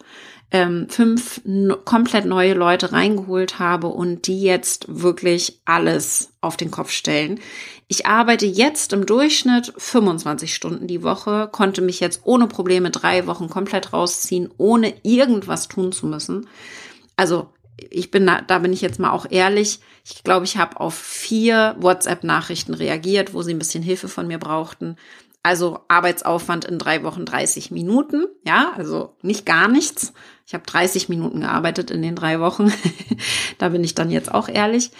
ähm, 0.55 0.87
fünf 0.89 1.43
komplett 1.85 2.27
neue 2.27 2.55
Leute 2.55 2.93
reingeholt 2.93 3.59
habe 3.59 3.89
und 3.89 4.29
die 4.29 4.41
jetzt 4.41 4.87
wirklich 4.89 5.61
alles 5.65 6.33
auf 6.41 6.57
den 6.57 6.71
Kopf 6.71 6.93
stellen. 6.93 7.41
Ich 7.89 8.07
arbeite 8.07 8.47
jetzt 8.47 8.93
im 8.93 9.05
Durchschnitt 9.05 9.75
25 9.77 10.55
Stunden 10.55 10.87
die 10.87 11.03
Woche, 11.03 11.49
konnte 11.51 11.83
mich 11.83 11.99
jetzt 11.99 12.21
ohne 12.23 12.47
Probleme 12.47 12.93
drei 12.93 13.27
Wochen 13.27 13.51
komplett 13.51 13.93
rausziehen, 13.93 14.49
ohne 14.57 14.95
irgendwas 15.03 15.67
tun 15.67 15.91
zu 15.91 16.07
müssen. 16.07 16.47
Also 17.17 17.49
ich 17.91 18.13
bin 18.13 18.25
da, 18.25 18.41
da 18.41 18.61
bin 18.61 18.73
ich 18.73 18.81
jetzt 18.81 19.01
mal 19.01 19.11
auch 19.11 19.27
ehrlich. 19.29 19.81
Ich 20.05 20.23
glaube, 20.23 20.45
ich 20.45 20.57
habe 20.57 20.79
auf 20.79 20.95
vier 20.95 21.75
WhatsApp-Nachrichten 21.81 22.75
reagiert, 22.75 23.35
wo 23.35 23.43
sie 23.43 23.53
ein 23.53 23.59
bisschen 23.59 23.83
Hilfe 23.83 24.07
von 24.07 24.29
mir 24.29 24.39
brauchten. 24.39 24.95
Also 25.43 25.81
Arbeitsaufwand 25.89 26.65
in 26.65 26.79
drei 26.79 27.03
Wochen 27.03 27.27
30 27.27 27.71
Minuten. 27.71 28.25
Ja, 28.47 28.73
also 28.77 29.17
nicht 29.21 29.45
gar 29.45 29.67
nichts. 29.67 30.15
Ich 30.47 30.55
habe 30.55 30.65
30 30.67 31.09
Minuten 31.09 31.41
gearbeitet 31.41 31.91
in 31.91 32.03
den 32.03 32.17
drei 32.17 32.41
Wochen. 32.41 32.73
da 33.59 33.71
bin 33.71 33.83
ich 33.83 33.95
dann 33.95 34.11
jetzt 34.11 34.33
auch 34.33 34.49
ehrlich. 34.49 34.91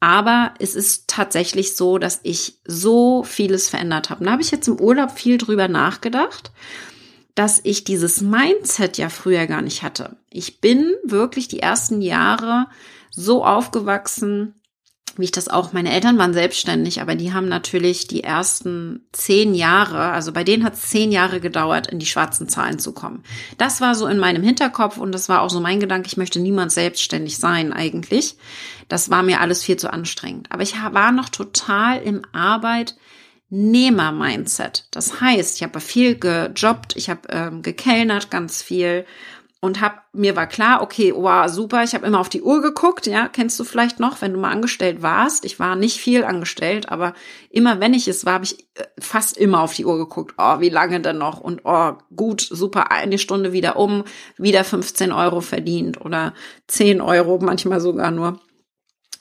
Aber 0.00 0.52
es 0.58 0.74
ist 0.74 1.08
tatsächlich 1.08 1.76
so, 1.76 1.98
dass 1.98 2.20
ich 2.24 2.58
so 2.66 3.22
vieles 3.22 3.68
verändert 3.68 4.10
habe. 4.10 4.24
da 4.24 4.32
habe 4.32 4.42
ich 4.42 4.50
jetzt 4.50 4.68
im 4.68 4.78
Urlaub 4.78 5.12
viel 5.12 5.38
drüber 5.38 5.68
nachgedacht, 5.68 6.52
dass 7.34 7.60
ich 7.64 7.84
dieses 7.84 8.20
Mindset 8.20 8.98
ja 8.98 9.08
früher 9.08 9.46
gar 9.46 9.62
nicht 9.62 9.82
hatte. 9.82 10.16
Ich 10.30 10.60
bin 10.60 10.92
wirklich 11.04 11.48
die 11.48 11.60
ersten 11.60 12.00
Jahre 12.00 12.66
so 13.10 13.44
aufgewachsen, 13.44 14.54
wie 15.18 15.24
ich 15.24 15.30
das 15.30 15.48
auch, 15.48 15.72
meine 15.72 15.92
Eltern 15.92 16.18
waren 16.18 16.32
selbstständig, 16.32 17.00
aber 17.00 17.14
die 17.14 17.32
haben 17.32 17.48
natürlich 17.48 18.06
die 18.06 18.22
ersten 18.22 19.06
zehn 19.12 19.54
Jahre, 19.54 20.12
also 20.12 20.32
bei 20.32 20.44
denen 20.44 20.64
hat 20.64 20.74
es 20.74 20.82
zehn 20.82 21.12
Jahre 21.12 21.40
gedauert, 21.40 21.86
in 21.86 21.98
die 21.98 22.06
schwarzen 22.06 22.48
Zahlen 22.48 22.78
zu 22.78 22.92
kommen. 22.92 23.22
Das 23.58 23.80
war 23.80 23.94
so 23.94 24.06
in 24.06 24.18
meinem 24.18 24.42
Hinterkopf 24.42 24.98
und 24.98 25.12
das 25.12 25.28
war 25.28 25.42
auch 25.42 25.50
so 25.50 25.60
mein 25.60 25.80
Gedanke, 25.80 26.06
ich 26.06 26.16
möchte 26.16 26.40
niemand 26.40 26.72
selbstständig 26.72 27.38
sein 27.38 27.72
eigentlich. 27.72 28.36
Das 28.88 29.10
war 29.10 29.22
mir 29.22 29.40
alles 29.40 29.62
viel 29.62 29.76
zu 29.76 29.92
anstrengend. 29.92 30.50
Aber 30.50 30.62
ich 30.62 30.74
war 30.74 31.12
noch 31.12 31.28
total 31.28 32.02
im 32.02 32.22
Arbeitnehmer-Mindset. 32.32 34.88
Das 34.90 35.20
heißt, 35.20 35.56
ich 35.56 35.62
habe 35.62 35.80
viel 35.80 36.18
gejobbt, 36.18 36.96
ich 36.96 37.10
habe 37.10 37.28
ähm, 37.30 37.60
gekellnert 37.62 38.30
ganz 38.30 38.62
viel 38.62 39.04
und 39.64 39.80
hab 39.80 40.04
mir 40.12 40.36
war 40.36 40.46
klar, 40.46 40.82
okay, 40.82 41.10
wow, 41.16 41.48
super, 41.48 41.82
ich 41.84 41.94
habe 41.94 42.06
immer 42.06 42.20
auf 42.20 42.28
die 42.28 42.42
Uhr 42.42 42.60
geguckt, 42.60 43.06
ja, 43.06 43.28
kennst 43.28 43.58
du 43.58 43.64
vielleicht 43.64 43.98
noch, 43.98 44.20
wenn 44.20 44.34
du 44.34 44.38
mal 44.38 44.50
angestellt 44.50 45.00
warst. 45.00 45.46
Ich 45.46 45.58
war 45.58 45.74
nicht 45.74 45.98
viel 45.98 46.22
angestellt, 46.22 46.90
aber 46.90 47.14
immer 47.48 47.80
wenn 47.80 47.94
ich 47.94 48.06
es 48.06 48.26
war, 48.26 48.34
habe 48.34 48.44
ich 48.44 48.68
äh, 48.74 48.84
fast 49.00 49.38
immer 49.38 49.62
auf 49.62 49.72
die 49.72 49.86
Uhr 49.86 49.96
geguckt. 49.96 50.34
Oh, 50.36 50.60
wie 50.60 50.68
lange 50.68 51.00
denn 51.00 51.16
noch? 51.16 51.40
Und 51.40 51.62
oh, 51.64 51.92
gut, 52.14 52.42
super, 52.42 52.90
eine 52.90 53.16
Stunde 53.16 53.54
wieder 53.54 53.76
um, 53.76 54.04
wieder 54.36 54.64
15 54.64 55.12
Euro 55.12 55.40
verdient 55.40 55.98
oder 55.98 56.34
10 56.66 57.00
Euro, 57.00 57.38
manchmal 57.40 57.80
sogar 57.80 58.10
nur 58.10 58.40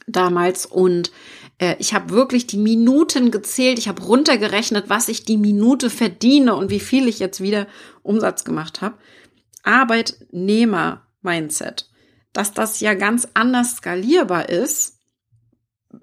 damals. 0.07 0.65
Und 0.65 1.13
äh, 1.57 1.77
ich 1.79 1.93
habe 1.93 2.09
wirklich 2.09 2.47
die 2.47 2.57
Minuten 2.57 3.31
gezählt, 3.31 3.79
ich 3.79 3.87
habe 3.87 4.03
runtergerechnet, 4.03 4.89
was 4.89 5.07
ich 5.07 5.23
die 5.23 5.37
Minute 5.37 5.89
verdiene 5.89 6.53
und 6.53 6.69
wie 6.69 6.81
viel 6.81 7.07
ich 7.07 7.19
jetzt 7.19 7.39
wieder 7.39 7.65
Umsatz 8.01 8.43
gemacht 8.43 8.81
habe. 8.81 8.95
Arbeitnehmer-Mindset, 9.63 11.89
dass 12.31 12.53
das 12.53 12.79
ja 12.79 12.93
ganz 12.93 13.27
anders 13.33 13.77
skalierbar 13.77 14.49
ist 14.49 14.99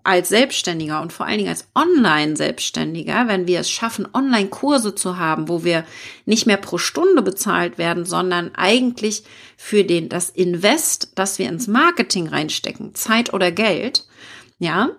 als 0.04 0.28
Selbstständiger 0.28 1.02
und 1.02 1.12
vor 1.12 1.26
allen 1.26 1.38
Dingen 1.38 1.50
als 1.50 1.68
Online-Selbstständiger, 1.74 3.26
wenn 3.26 3.46
wir 3.46 3.60
es 3.60 3.70
schaffen, 3.70 4.08
Online-Kurse 4.12 4.94
zu 4.94 5.18
haben, 5.18 5.48
wo 5.48 5.64
wir 5.64 5.84
nicht 6.26 6.46
mehr 6.46 6.56
pro 6.56 6.78
Stunde 6.78 7.22
bezahlt 7.22 7.76
werden, 7.76 8.04
sondern 8.04 8.54
eigentlich 8.54 9.24
für 9.56 9.84
den, 9.84 10.08
das 10.08 10.30
Invest, 10.30 11.12
das 11.16 11.38
wir 11.38 11.48
ins 11.48 11.66
Marketing 11.66 12.28
reinstecken, 12.28 12.94
Zeit 12.94 13.34
oder 13.34 13.50
Geld, 13.50 14.06
ja, 14.58 14.90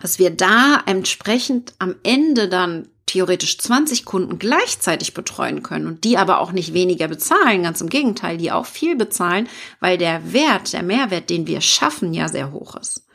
dass 0.00 0.18
wir 0.18 0.30
da 0.30 0.82
entsprechend 0.86 1.74
am 1.78 1.96
Ende 2.02 2.48
dann 2.48 2.88
theoretisch 3.06 3.58
20 3.58 4.04
Kunden 4.04 4.38
gleichzeitig 4.38 5.14
betreuen 5.14 5.62
können 5.62 5.86
und 5.86 6.04
die 6.04 6.16
aber 6.16 6.40
auch 6.40 6.52
nicht 6.52 6.74
weniger 6.74 7.08
bezahlen, 7.08 7.62
ganz 7.62 7.80
im 7.80 7.88
Gegenteil, 7.88 8.38
die 8.38 8.52
auch 8.52 8.66
viel 8.66 8.96
bezahlen, 8.96 9.48
weil 9.80 9.98
der 9.98 10.32
Wert, 10.32 10.72
der 10.72 10.82
Mehrwert, 10.82 11.30
den 11.30 11.46
wir 11.46 11.60
schaffen, 11.60 12.14
ja 12.14 12.28
sehr 12.28 12.52
hoch 12.52 12.76
ist. 12.76 13.06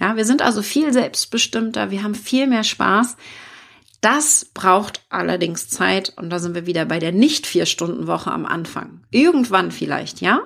Ja, 0.00 0.16
wir 0.16 0.24
sind 0.24 0.42
also 0.42 0.62
viel 0.62 0.92
selbstbestimmter, 0.92 1.90
wir 1.90 2.02
haben 2.02 2.14
viel 2.14 2.46
mehr 2.46 2.64
Spaß. 2.64 3.16
Das 4.00 4.46
braucht 4.54 5.02
allerdings 5.08 5.68
Zeit 5.68 6.12
und 6.16 6.30
da 6.30 6.38
sind 6.38 6.54
wir 6.54 6.66
wieder 6.66 6.84
bei 6.84 7.00
der 7.00 7.10
nicht 7.10 7.46
vier 7.46 7.66
Stunden 7.66 8.06
Woche 8.06 8.30
am 8.30 8.46
Anfang. 8.46 9.00
Irgendwann 9.10 9.72
vielleicht, 9.72 10.20
ja? 10.20 10.42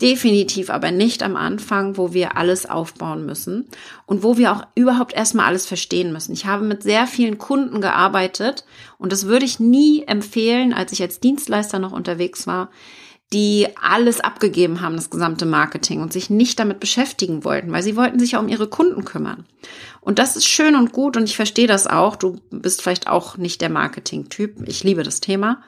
Definitiv 0.00 0.70
aber 0.70 0.90
nicht 0.90 1.22
am 1.22 1.36
Anfang, 1.36 1.96
wo 1.96 2.12
wir 2.12 2.36
alles 2.36 2.66
aufbauen 2.66 3.24
müssen 3.24 3.68
und 4.06 4.24
wo 4.24 4.36
wir 4.36 4.52
auch 4.52 4.66
überhaupt 4.74 5.14
erstmal 5.14 5.46
alles 5.46 5.66
verstehen 5.66 6.12
müssen. 6.12 6.32
Ich 6.32 6.46
habe 6.46 6.64
mit 6.64 6.82
sehr 6.82 7.06
vielen 7.06 7.38
Kunden 7.38 7.80
gearbeitet 7.80 8.64
und 8.98 9.12
das 9.12 9.26
würde 9.26 9.44
ich 9.44 9.60
nie 9.60 10.02
empfehlen, 10.02 10.72
als 10.72 10.90
ich 10.90 11.00
als 11.00 11.20
Dienstleister 11.20 11.78
noch 11.78 11.92
unterwegs 11.92 12.48
war, 12.48 12.70
die 13.32 13.68
alles 13.80 14.20
abgegeben 14.20 14.80
haben, 14.80 14.96
das 14.96 15.10
gesamte 15.10 15.46
Marketing 15.46 16.02
und 16.02 16.12
sich 16.12 16.28
nicht 16.28 16.58
damit 16.58 16.80
beschäftigen 16.80 17.44
wollten, 17.44 17.70
weil 17.72 17.82
sie 17.82 17.96
wollten 17.96 18.18
sich 18.18 18.32
ja 18.32 18.40
um 18.40 18.48
ihre 18.48 18.68
Kunden 18.68 19.04
kümmern. 19.04 19.46
Und 20.00 20.18
das 20.18 20.36
ist 20.36 20.46
schön 20.46 20.74
und 20.74 20.92
gut 20.92 21.16
und 21.16 21.24
ich 21.24 21.36
verstehe 21.36 21.66
das 21.68 21.86
auch. 21.86 22.16
Du 22.16 22.40
bist 22.50 22.82
vielleicht 22.82 23.08
auch 23.08 23.36
nicht 23.36 23.60
der 23.60 23.70
Marketing-Typ. 23.70 24.68
Ich 24.68 24.82
liebe 24.82 25.04
das 25.04 25.20
Thema. 25.20 25.62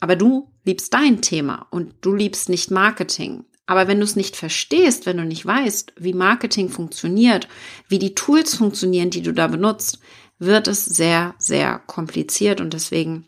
Aber 0.00 0.16
du 0.16 0.50
liebst 0.64 0.94
dein 0.94 1.22
Thema 1.22 1.66
und 1.70 1.94
du 2.00 2.14
liebst 2.14 2.48
nicht 2.48 2.70
Marketing. 2.70 3.44
Aber 3.68 3.86
wenn 3.86 3.98
du 3.98 4.04
es 4.04 4.16
nicht 4.16 4.34
verstehst, 4.34 5.04
wenn 5.04 5.18
du 5.18 5.24
nicht 5.24 5.44
weißt, 5.44 5.92
wie 5.98 6.14
Marketing 6.14 6.70
funktioniert, 6.70 7.48
wie 7.86 7.98
die 7.98 8.14
Tools 8.14 8.56
funktionieren, 8.56 9.10
die 9.10 9.20
du 9.20 9.32
da 9.32 9.46
benutzt, 9.46 9.98
wird 10.38 10.68
es 10.68 10.86
sehr, 10.86 11.34
sehr 11.38 11.78
kompliziert 11.86 12.62
und 12.62 12.72
deswegen 12.72 13.26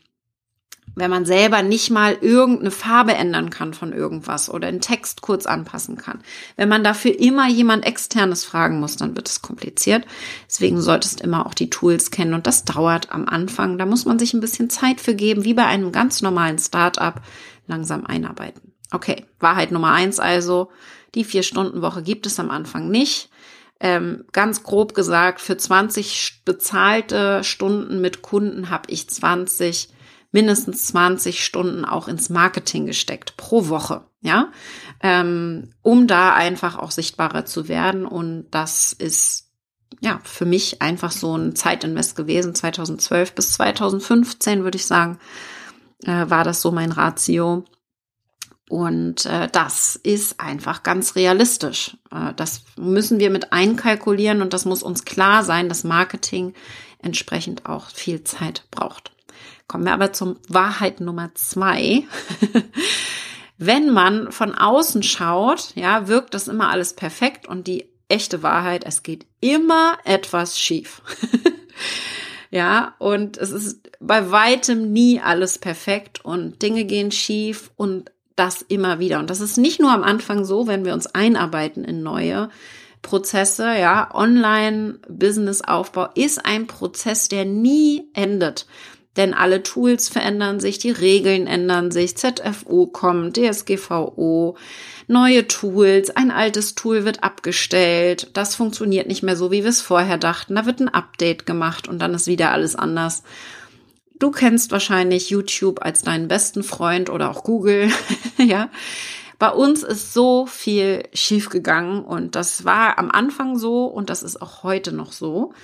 wenn 0.97 1.11
man 1.11 1.25
selber 1.25 1.63
nicht 1.63 1.91
mal 1.91 2.19
irgendeine 2.21 2.73
Farbe 2.73 3.15
ändern 3.15 3.51
kann 3.51 3.75
von 3.75 3.93
irgendwas 3.93 4.51
oder 4.51 4.67
einen 4.67 4.81
Text 4.81 5.23
kurz 5.23 5.47
anpassen 5.47 5.97
kann. 5.97 6.21
Wenn 6.57 6.69
man 6.69 6.83
dafür 6.83 7.17
immer 7.19 7.49
jemand 7.49 7.87
externes 7.87 8.45
fragen 8.45 8.81
muss, 8.81 8.97
dann 8.97 9.15
wird 9.15 9.29
es 9.29 9.41
kompliziert. 9.41 10.05
Deswegen 10.49 10.81
solltest 10.81 11.21
du 11.21 11.25
immer 11.25 11.47
auch 11.47 11.55
die 11.55 11.71
Tools 11.71 12.11
kennen 12.11 12.35
und 12.35 12.49
das 12.49 12.65
dauert 12.65 13.13
am 13.13 13.27
Anfang. 13.29 13.79
Da 13.79 13.87
muss 13.87 14.05
man 14.05 14.19
sich 14.19 14.35
ein 14.35 14.41
bisschen 14.41 14.69
Zeit 14.69 15.01
für 15.01 15.15
geben, 15.15 15.45
wie 15.45 15.55
bei 15.55 15.65
einem 15.65 15.93
ganz 15.93 16.23
normalen 16.23 16.59
Startup 16.59 17.15
langsam 17.69 18.05
einarbeiten. 18.05 18.70
Okay, 18.93 19.27
Wahrheit 19.39 19.71
Nummer 19.71 19.93
eins 19.93 20.19
also, 20.19 20.71
die 21.15 21.25
Vier-Stunden-Woche 21.25 22.03
gibt 22.03 22.27
es 22.27 22.39
am 22.41 22.51
Anfang 22.51 22.89
nicht. 22.89 23.31
Ähm, 23.81 24.25
ganz 24.33 24.63
grob 24.63 24.95
gesagt, 24.95 25.41
für 25.41 25.57
20 25.57 26.43
bezahlte 26.45 27.43
Stunden 27.45 28.01
mit 28.01 28.21
Kunden 28.23 28.71
habe 28.71 28.91
ich 28.91 29.09
20 29.09 29.89
mindestens 30.33 30.87
20 30.87 31.45
Stunden 31.45 31.85
auch 31.85 32.09
ins 32.09 32.31
Marketing 32.31 32.87
gesteckt 32.87 33.37
pro 33.37 33.69
Woche, 33.69 34.05
ja, 34.21 34.53
ähm, 35.03 35.71
um 35.83 36.07
da 36.07 36.35
einfach 36.35 36.79
auch 36.79 36.91
sichtbarer 36.91 37.47
zu 37.47 37.69
werden. 37.69 38.07
Und 38.07 38.47
das 38.51 38.93
ist 38.93 39.51
ja 40.01 40.21
für 40.23 40.45
mich 40.45 40.83
einfach 40.83 41.11
so 41.11 41.37
ein 41.37 41.57
Zeitinvest 41.57 42.17
gewesen. 42.17 42.55
2012 42.55 43.35
bis 43.35 43.55
2015 43.55 44.63
würde 44.63 44.77
ich 44.77 44.87
sagen, 44.87 45.19
äh, 46.05 46.31
war 46.31 46.45
das 46.45 46.61
so 46.61 46.71
mein 46.71 46.93
Ratio. 46.93 47.65
Und 48.71 49.27
äh, 49.27 49.49
das 49.51 49.97
ist 49.97 50.39
einfach 50.39 50.85
ganz 50.85 51.17
realistisch. 51.17 51.97
Äh, 52.13 52.35
das 52.37 52.63
müssen 52.77 53.19
wir 53.19 53.29
mit 53.29 53.53
einkalkulieren 53.53 54.43
und 54.43 54.53
das 54.53 54.65
muss 54.65 54.85
uns 54.85 55.05
klar 55.05 55.43
sein, 55.43 55.69
dass 55.69 55.83
Marketing 55.83 56.55
entsprechend 57.03 57.67
auch 57.67 57.91
viel 57.91 58.23
Zeit 58.23 58.63
braucht. 58.71 59.11
Kommen 59.67 59.87
wir 59.87 59.93
aber 59.93 60.13
zum 60.13 60.37
Wahrheit 60.47 61.01
Nummer 61.01 61.35
zwei. 61.35 62.05
Wenn 63.59 63.91
man 63.91 64.31
von 64.31 64.55
außen 64.55 65.03
schaut, 65.03 65.73
ja, 65.75 66.07
wirkt 66.07 66.35
das 66.35 66.47
immer 66.47 66.69
alles 66.69 66.95
perfekt 66.95 67.49
und 67.49 67.67
die 67.67 67.89
echte 68.07 68.45
Wahrheit, 68.45 68.85
es 68.87 69.03
geht 69.03 69.27
immer 69.41 69.99
etwas 70.05 70.61
schief. 70.61 71.03
ja, 72.53 72.95
und 72.99 73.37
es 73.37 73.51
ist 73.51 73.91
bei 73.99 74.31
weitem 74.31 74.93
nie 74.93 75.21
alles 75.21 75.59
perfekt 75.59 76.25
und 76.25 76.63
Dinge 76.63 76.85
gehen 76.85 77.11
schief 77.11 77.73
und 77.75 78.13
das 78.41 78.63
immer 78.63 78.99
wieder. 78.99 79.19
Und 79.19 79.29
das 79.29 79.43
ist 79.43 79.59
nicht 79.59 79.81
nur 79.81 79.93
am 79.93 80.03
Anfang 80.03 80.47
so, 80.47 80.67
wenn 80.67 80.87
wir 80.87 80.95
uns 80.95 81.07
einarbeiten 81.07 81.85
in 81.85 82.03
neue 82.03 82.49
Prozesse, 83.03 83.65
ja, 83.79 84.09
Online-Business-Aufbau 84.15 86.09
ist 86.15 86.47
ein 86.47 86.67
Prozess, 86.67 87.29
der 87.29 87.45
nie 87.45 88.09
endet. 88.15 88.67
Denn 89.19 89.35
alle 89.35 89.63
Tools 89.63 90.09
verändern 90.09 90.59
sich, 90.59 90.79
die 90.79 90.91
Regeln 90.91 91.47
ändern 91.47 91.91
sich, 91.91 92.17
ZFO 92.17 92.87
kommt, 92.87 93.37
DSGVO, 93.37 94.57
neue 95.07 95.47
Tools, 95.47 96.09
ein 96.11 96.31
altes 96.31 96.75
Tool 96.75 97.05
wird 97.05 97.23
abgestellt, 97.23 98.31
das 98.33 98.55
funktioniert 98.55 99.07
nicht 99.07 99.23
mehr 99.23 99.37
so, 99.37 99.51
wie 99.51 99.65
wir 99.65 99.71
es 99.71 99.83
vorher 99.83 100.17
dachten, 100.17 100.55
da 100.55 100.65
wird 100.65 100.81
ein 100.81 100.89
Update 100.89 101.45
gemacht 101.45 101.89
und 101.89 101.99
dann 101.99 102.15
ist 102.15 102.27
wieder 102.27 102.53
alles 102.53 102.75
anders. 102.75 103.23
Du 104.21 104.31
kennst 104.31 104.71
wahrscheinlich 104.71 105.31
YouTube 105.31 105.83
als 105.83 106.03
deinen 106.03 106.29
besten 106.29 106.63
Freund 106.63 107.11
oder 107.11 107.31
auch 107.31 107.43
Google, 107.43 107.91
ja. 108.39 108.71
Bei 109.39 109.51
uns 109.51 109.83
ist 109.83 110.13
so 110.13 110.45
viel 110.45 111.09
schiefgegangen 111.15 112.05
und 112.05 112.37
das 112.37 112.67
war 112.67 112.99
am 112.99 113.11
Anfang 113.11 113.59
so 113.59 113.87
und 113.87 114.11
das 114.11 114.23
ist 114.23 114.43
auch 114.43 114.63
heute 114.63 114.93
noch 114.93 115.13
so. 115.13 115.55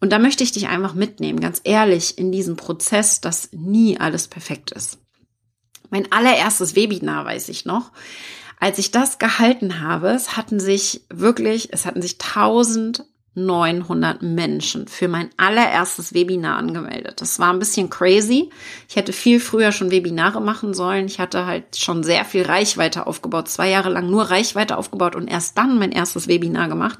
Und 0.00 0.10
da 0.10 0.18
möchte 0.18 0.42
ich 0.42 0.50
dich 0.50 0.66
einfach 0.66 0.94
mitnehmen, 0.94 1.38
ganz 1.38 1.60
ehrlich, 1.62 2.18
in 2.18 2.32
diesem 2.32 2.56
Prozess, 2.56 3.20
dass 3.20 3.50
nie 3.52 4.00
alles 4.00 4.26
perfekt 4.26 4.72
ist. 4.72 4.98
Mein 5.90 6.10
allererstes 6.10 6.74
Webinar 6.74 7.24
weiß 7.24 7.48
ich 7.50 7.64
noch. 7.64 7.92
Als 8.58 8.78
ich 8.78 8.90
das 8.90 9.20
gehalten 9.20 9.80
habe, 9.80 10.08
es 10.08 10.36
hatten 10.36 10.58
sich 10.58 11.06
wirklich, 11.08 11.72
es 11.72 11.86
hatten 11.86 12.02
sich 12.02 12.18
1900 13.34 14.22
Menschen 14.22 14.88
für 14.88 15.08
mein 15.08 15.30
allererstes 15.38 16.12
Webinar 16.12 16.58
angemeldet. 16.58 17.20
Das 17.20 17.38
war 17.38 17.52
ein 17.52 17.58
bisschen 17.58 17.88
crazy. 17.88 18.50
Ich 18.88 18.96
hätte 18.96 19.12
viel 19.12 19.40
früher 19.40 19.72
schon 19.72 19.90
Webinare 19.90 20.40
machen 20.40 20.74
sollen. 20.74 21.06
Ich 21.06 21.18
hatte 21.18 21.46
halt 21.46 21.76
schon 21.76 22.02
sehr 22.02 22.24
viel 22.24 22.42
Reichweite 22.42 23.06
aufgebaut, 23.06 23.48
zwei 23.48 23.70
Jahre 23.70 23.88
lang 23.88 24.10
nur 24.10 24.24
Reichweite 24.24 24.76
aufgebaut 24.76 25.16
und 25.16 25.28
erst 25.28 25.56
dann 25.56 25.78
mein 25.78 25.92
erstes 25.92 26.28
Webinar 26.28 26.68
gemacht 26.68 26.98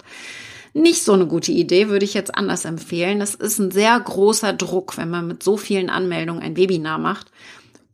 nicht 0.74 1.04
so 1.04 1.12
eine 1.12 1.26
gute 1.26 1.52
Idee, 1.52 1.88
würde 1.88 2.04
ich 2.04 2.14
jetzt 2.14 2.34
anders 2.34 2.64
empfehlen. 2.64 3.20
Das 3.20 3.34
ist 3.34 3.58
ein 3.58 3.70
sehr 3.70 3.98
großer 3.98 4.52
Druck, 4.52 4.96
wenn 4.96 5.10
man 5.10 5.26
mit 5.26 5.42
so 5.42 5.56
vielen 5.56 5.90
Anmeldungen 5.90 6.42
ein 6.42 6.56
Webinar 6.56 6.98
macht. 6.98 7.30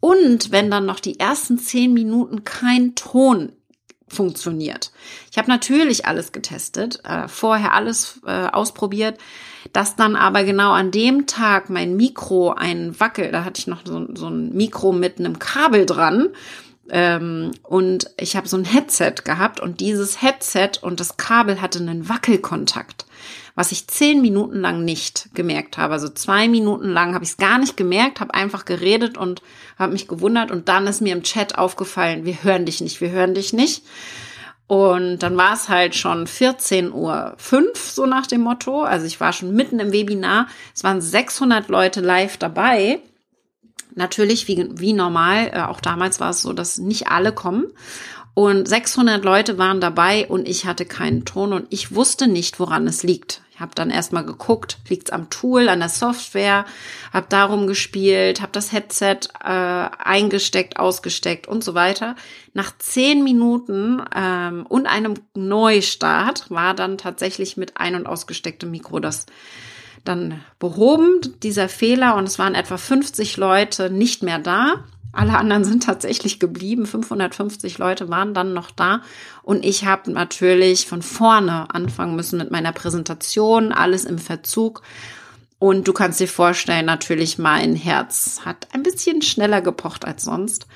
Und 0.01 0.53
wenn 0.53 0.71
dann 0.71 0.87
noch 0.87 1.01
die 1.01 1.19
ersten 1.19 1.59
zehn 1.59 1.93
Minuten 1.93 2.45
kein 2.45 2.95
Ton 2.95 3.53
funktioniert. 4.13 4.93
Ich 5.31 5.39
habe 5.39 5.49
natürlich 5.49 6.07
alles 6.07 6.33
getestet, 6.33 7.05
äh, 7.05 7.29
vorher 7.29 7.75
alles 7.75 8.21
äh, 8.27 8.47
ausprobiert, 8.47 9.19
dass 9.73 9.97
dann 9.97 10.17
aber 10.17 10.45
genau 10.45 10.73
an 10.73 10.91
dem 10.91 11.27
Tag 11.27 11.71
mein 11.71 11.97
Mikro 11.97 12.53
ein 12.53 12.99
Wackel, 12.99 13.33
da 13.33 13.45
hatte 13.45 13.61
ich 13.61 13.67
noch 13.67 13.81
so, 13.85 14.07
so 14.15 14.29
ein 14.29 14.53
Mikro 14.55 14.93
mit 14.93 15.19
einem 15.19 15.39
Kabel 15.39 15.87
dran 15.87 16.29
ähm, 16.91 17.51
und 17.63 18.11
ich 18.19 18.37
habe 18.37 18.49
so 18.49 18.57
ein 18.57 18.65
Headset 18.65 19.15
gehabt 19.25 19.61
und 19.61 19.81
dieses 19.81 20.23
Headset 20.23 20.73
und 20.81 21.01
das 21.01 21.17
Kabel 21.17 21.61
hatte 21.61 21.81
einen 21.81 22.09
Wackelkontakt, 22.09 23.07
was 23.59 23.73
ich 23.73 23.89
zehn 23.89 24.21
Minuten 24.21 24.61
lang 24.61 24.85
nicht 24.85 25.31
gemerkt 25.35 25.79
habe. 25.79 25.93
Also 25.93 26.09
zwei 26.09 26.47
Minuten 26.47 26.91
lang 26.91 27.13
habe 27.13 27.25
ich 27.25 27.31
es 27.31 27.37
gar 27.39 27.59
nicht 27.59 27.77
gemerkt, 27.77 28.21
habe 28.21 28.33
einfach 28.33 28.65
geredet 28.65 29.19
und 29.19 29.43
habe 29.77 29.95
mich 29.95 30.07
gewundert 30.07 30.53
und 30.53 30.69
dann 30.69 30.87
ist 30.87 31.01
mir 31.01 31.13
im 31.13 31.25
Chat 31.25 31.59
aufgefallen, 31.59 32.25
wir 32.25 32.45
hören 32.45 32.67
dich 32.67 32.81
nicht, 32.81 33.01
wir 33.01 33.11
hören 33.11 33.35
dich 33.35 33.53
nicht. 33.53 33.83
Und 34.69 35.25
dann 35.25 35.37
war 35.37 35.55
es 35.55 35.69
halt 35.69 35.97
schon 35.97 36.29
14.05 36.29 36.93
Uhr, 36.93 37.37
so 37.75 38.07
nach 38.07 38.29
dem 38.29 38.43
Motto. 38.43 38.83
Also 38.83 39.07
ich 39.07 39.19
war 39.19 39.33
schon 39.33 39.53
mitten 39.53 39.81
im 39.81 39.91
Webinar. 39.91 40.47
Es 40.73 40.85
waren 40.85 41.01
600 41.01 41.67
Leute 41.67 42.01
live 42.01 42.37
dabei. 42.37 43.01
Natürlich, 43.97 44.47
wie, 44.47 44.69
wie 44.75 44.93
normal, 44.93 45.51
äh, 45.53 45.63
auch 45.63 45.81
damals 45.81 46.21
war 46.21 46.31
es 46.31 46.43
so, 46.43 46.53
dass 46.53 46.79
nicht 46.79 47.09
alle 47.09 47.33
kommen. 47.33 47.73
Und 48.35 48.69
600 48.69 49.25
Leute 49.25 49.59
waren 49.59 49.81
dabei 49.81 50.29
und 50.29 50.47
ich 50.47 50.65
hatte 50.65 50.85
keinen 50.85 51.25
Ton 51.25 51.53
und 51.53 51.67
ich 51.71 51.97
wusste 51.97 52.29
nicht, 52.29 52.61
woran 52.61 52.87
es 52.87 53.03
liegt. 53.03 53.43
Habe 53.59 53.75
dann 53.75 53.91
erstmal 53.91 54.25
geguckt, 54.25 54.79
liegt 54.89 55.09
es 55.09 55.13
am 55.13 55.31
Tool, 55.31 55.69
an 55.69 55.81
der 55.81 55.89
Software, 55.89 56.65
habe 57.13 57.27
darum 57.29 57.67
gespielt, 57.67 58.41
habe 58.41 58.53
das 58.53 58.73
Headset 58.73 59.21
äh, 59.43 59.49
eingesteckt, 59.49 60.79
ausgesteckt 60.79 61.47
und 61.47 61.65
so 61.65 61.75
weiter. 61.75 62.15
Nach 62.55 62.77
zehn 62.79 63.25
Minuten 63.25 64.03
ähm, 64.15 64.67
und 64.69 64.87
einem 64.87 65.15
Neustart 65.35 66.51
war 66.51 66.75
dann 66.75 66.99
tatsächlich 66.99 67.57
mit 67.57 67.77
ein- 67.77 67.95
und 67.95 68.07
ausgestecktem 68.07 68.71
Mikro 68.71 69.01
das 69.01 69.27
dann 70.05 70.41
behoben, 70.59 71.21
dieser 71.43 71.69
Fehler, 71.69 72.17
und 72.17 72.25
es 72.25 72.39
waren 72.39 72.55
etwa 72.55 72.77
50 72.77 73.37
Leute 73.37 73.91
nicht 73.91 74.23
mehr 74.23 74.39
da. 74.39 74.85
Alle 75.13 75.37
anderen 75.37 75.65
sind 75.65 75.83
tatsächlich 75.83 76.39
geblieben. 76.39 76.87
550 76.87 77.79
Leute 77.79 78.09
waren 78.09 78.35
dann 78.35 78.53
noch 78.53 78.71
da. 78.71 79.03
Und 79.43 79.65
ich 79.65 79.85
habe 79.85 80.11
natürlich 80.13 80.87
von 80.87 81.03
vorne 81.03 81.75
anfangen 81.75 82.17
müssen 82.17 82.39
mit 82.39 82.51
meiner 82.51 82.73
Präsentation, 82.73 83.73
alles 83.73 84.05
im 84.05 84.19
Verzug. 84.19 84.83
Und 85.59 85.89
du 85.89 85.93
kannst 85.93 86.21
dir 86.21 86.29
vorstellen, 86.29 86.87
natürlich 86.87 87.39
mein 87.39 87.75
Herz 87.75 88.43
hat 88.45 88.69
ein 88.73 88.83
bisschen 88.83 89.23
schneller 89.23 89.61
gepocht 89.61 90.05
als 90.05 90.25
sonst. 90.25 90.67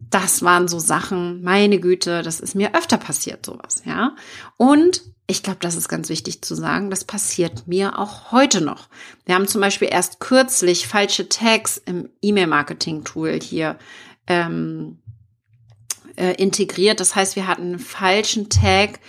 Das 0.00 0.42
waren 0.42 0.68
so 0.68 0.78
Sachen, 0.78 1.42
meine 1.42 1.80
Güte, 1.80 2.22
das 2.22 2.40
ist 2.40 2.54
mir 2.54 2.74
öfter 2.74 2.98
passiert, 2.98 3.44
sowas, 3.44 3.82
ja. 3.84 4.14
Und 4.56 5.02
ich 5.26 5.42
glaube, 5.42 5.58
das 5.60 5.74
ist 5.74 5.88
ganz 5.88 6.08
wichtig 6.08 6.40
zu 6.40 6.54
sagen, 6.54 6.88
das 6.88 7.04
passiert 7.04 7.66
mir 7.66 7.98
auch 7.98 8.32
heute 8.32 8.62
noch. 8.62 8.88
Wir 9.26 9.34
haben 9.34 9.46
zum 9.46 9.60
Beispiel 9.60 9.88
erst 9.90 10.20
kürzlich 10.20 10.86
falsche 10.86 11.28
Tags 11.28 11.76
im 11.84 12.08
E-Mail-Marketing-Tool 12.22 13.38
hier 13.42 13.78
ähm, 14.26 14.98
äh, 16.16 16.32
integriert. 16.36 17.00
Das 17.00 17.14
heißt, 17.14 17.36
wir 17.36 17.46
hatten 17.46 17.62
einen 17.62 17.78
falschen 17.78 18.48
Tag 18.48 19.00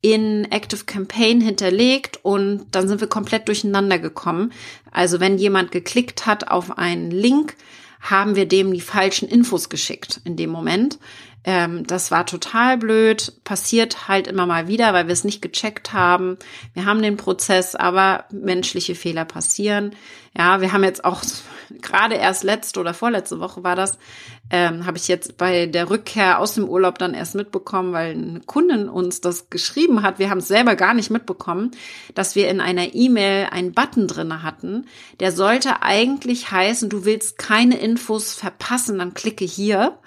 in 0.00 0.46
Active 0.50 0.84
Campaign 0.84 1.40
hinterlegt 1.40 2.20
und 2.22 2.66
dann 2.72 2.88
sind 2.88 3.00
wir 3.00 3.08
komplett 3.08 3.48
durcheinander 3.48 3.98
gekommen. 3.98 4.52
Also 4.90 5.20
wenn 5.20 5.38
jemand 5.38 5.72
geklickt 5.72 6.26
hat 6.26 6.48
auf 6.48 6.78
einen 6.78 7.10
Link, 7.10 7.56
haben 8.00 8.36
wir 8.36 8.46
dem 8.46 8.72
die 8.72 8.80
falschen 8.80 9.28
Infos 9.28 9.68
geschickt 9.68 10.20
in 10.24 10.36
dem 10.36 10.50
Moment. 10.50 10.98
Ähm, 11.44 11.86
das 11.86 12.10
war 12.10 12.26
total 12.26 12.76
blöd, 12.78 13.32
passiert 13.44 14.08
halt 14.08 14.26
immer 14.26 14.44
mal 14.44 14.68
wieder, 14.68 14.92
weil 14.92 15.06
wir 15.06 15.12
es 15.12 15.24
nicht 15.24 15.40
gecheckt 15.40 15.92
haben. 15.92 16.36
Wir 16.74 16.84
haben 16.84 17.00
den 17.00 17.16
Prozess, 17.16 17.74
aber 17.74 18.24
menschliche 18.30 18.94
Fehler 18.94 19.24
passieren. 19.24 19.94
Ja, 20.36 20.60
wir 20.60 20.72
haben 20.72 20.84
jetzt 20.84 21.04
auch 21.04 21.22
gerade 21.82 22.16
erst 22.16 22.44
letzte 22.44 22.80
oder 22.80 22.92
vorletzte 22.92 23.40
Woche 23.40 23.62
war 23.62 23.76
das, 23.76 23.98
ähm, 24.50 24.86
habe 24.86 24.96
ich 24.96 25.08
jetzt 25.08 25.36
bei 25.36 25.66
der 25.66 25.90
Rückkehr 25.90 26.38
aus 26.38 26.54
dem 26.54 26.68
Urlaub 26.68 26.98
dann 26.98 27.12
erst 27.12 27.34
mitbekommen, 27.34 27.92
weil 27.92 28.12
eine 28.12 28.40
Kundin 28.40 28.88
uns 28.88 29.20
das 29.20 29.50
geschrieben 29.50 30.02
hat. 30.02 30.18
Wir 30.18 30.30
haben 30.30 30.38
es 30.38 30.48
selber 30.48 30.74
gar 30.74 30.94
nicht 30.94 31.10
mitbekommen, 31.10 31.70
dass 32.14 32.34
wir 32.34 32.48
in 32.48 32.60
einer 32.60 32.94
E-Mail 32.94 33.48
einen 33.50 33.72
Button 33.72 34.06
drinne 34.06 34.42
hatten. 34.42 34.86
Der 35.20 35.32
sollte 35.32 35.82
eigentlich 35.82 36.50
heißen, 36.50 36.88
du 36.88 37.04
willst 37.04 37.36
keine 37.38 37.78
Infos 37.88 38.34
verpassen, 38.34 38.98
dann 38.98 39.14
klicke 39.14 39.44
hier. 39.44 39.98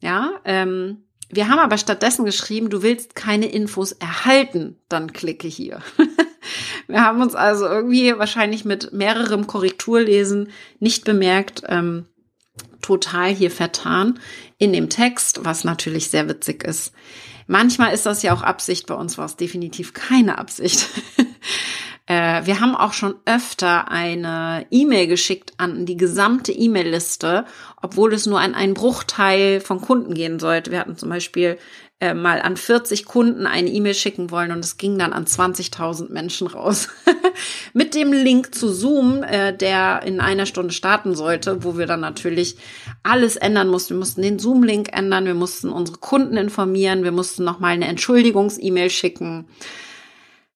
Ja, 0.00 0.40
ähm, 0.44 1.04
wir 1.30 1.48
haben 1.48 1.58
aber 1.58 1.76
stattdessen 1.76 2.24
geschrieben, 2.24 2.70
du 2.70 2.82
willst 2.82 3.14
keine 3.14 3.46
Infos 3.46 3.92
erhalten, 3.92 4.78
dann 4.88 5.12
klicke 5.12 5.48
hier. 5.48 5.82
wir 6.86 7.02
haben 7.02 7.20
uns 7.20 7.34
also 7.34 7.66
irgendwie 7.66 8.16
wahrscheinlich 8.18 8.64
mit 8.64 8.92
mehrerem 8.92 9.46
Korrekturlesen 9.46 10.50
nicht 10.80 11.04
bemerkt, 11.04 11.62
ähm, 11.66 12.06
total 12.80 13.34
hier 13.34 13.50
vertan 13.50 14.18
in 14.56 14.72
dem 14.72 14.88
Text, 14.88 15.44
was 15.44 15.64
natürlich 15.64 16.08
sehr 16.08 16.28
witzig 16.28 16.64
ist. 16.64 16.92
Manchmal 17.46 17.92
ist 17.92 18.06
das 18.06 18.22
ja 18.22 18.32
auch 18.34 18.42
Absicht, 18.42 18.86
bei 18.86 18.94
uns 18.94 19.18
war 19.18 19.26
es 19.26 19.36
definitiv 19.36 19.92
keine 19.92 20.38
Absicht. 20.38 20.88
Äh, 22.08 22.46
wir 22.46 22.60
haben 22.60 22.74
auch 22.74 22.94
schon 22.94 23.16
öfter 23.26 23.90
eine 23.90 24.66
E-Mail 24.70 25.06
geschickt 25.06 25.52
an 25.58 25.84
die 25.84 25.98
gesamte 25.98 26.52
E-Mail-Liste, 26.52 27.44
obwohl 27.82 28.14
es 28.14 28.24
nur 28.24 28.40
an 28.40 28.54
einen 28.54 28.74
Bruchteil 28.74 29.60
von 29.60 29.80
Kunden 29.82 30.14
gehen 30.14 30.38
sollte. 30.38 30.70
Wir 30.70 30.80
hatten 30.80 30.96
zum 30.96 31.10
Beispiel 31.10 31.58
äh, 32.00 32.14
mal 32.14 32.40
an 32.40 32.56
40 32.56 33.04
Kunden 33.04 33.46
eine 33.46 33.68
E-Mail 33.68 33.92
schicken 33.92 34.30
wollen 34.30 34.52
und 34.52 34.60
es 34.60 34.78
ging 34.78 34.98
dann 34.98 35.12
an 35.12 35.26
20.000 35.26 36.10
Menschen 36.10 36.46
raus. 36.46 36.88
Mit 37.74 37.94
dem 37.94 38.14
Link 38.14 38.54
zu 38.54 38.72
Zoom, 38.72 39.22
äh, 39.22 39.54
der 39.54 40.02
in 40.04 40.20
einer 40.20 40.46
Stunde 40.46 40.72
starten 40.72 41.14
sollte, 41.14 41.62
wo 41.62 41.76
wir 41.76 41.86
dann 41.86 42.00
natürlich 42.00 42.56
alles 43.02 43.36
ändern 43.36 43.68
mussten. 43.68 43.90
Wir 43.90 43.98
mussten 43.98 44.22
den 44.22 44.38
Zoom-Link 44.38 44.96
ändern, 44.96 45.26
wir 45.26 45.34
mussten 45.34 45.68
unsere 45.68 45.98
Kunden 45.98 46.38
informieren, 46.38 47.04
wir 47.04 47.12
mussten 47.12 47.44
nochmal 47.44 47.72
eine 47.72 47.86
Entschuldigungs-E-Mail 47.86 48.88
schicken 48.88 49.46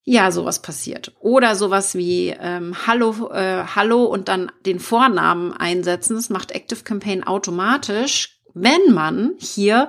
ja, 0.05 0.33
sowas 0.33 0.63
passiert. 0.63 1.13
Oder 1.21 1.55
sowas 1.55 1.95
wie 1.95 2.35
ähm, 2.39 2.75
Hallo, 2.87 3.31
äh, 3.31 3.65
Hallo 3.75 4.05
und 4.05 4.29
dann 4.29 4.51
den 4.67 4.81
Vornamen 4.81 5.53
einsetzen. 5.53 6.17
Das 6.17 6.29
macht 6.29 6.51
Active 6.51 6.83
Campaign 6.83 7.25
automatisch, 7.25 8.41
wenn 8.53 8.93
man 8.93 9.35
hier 9.39 9.89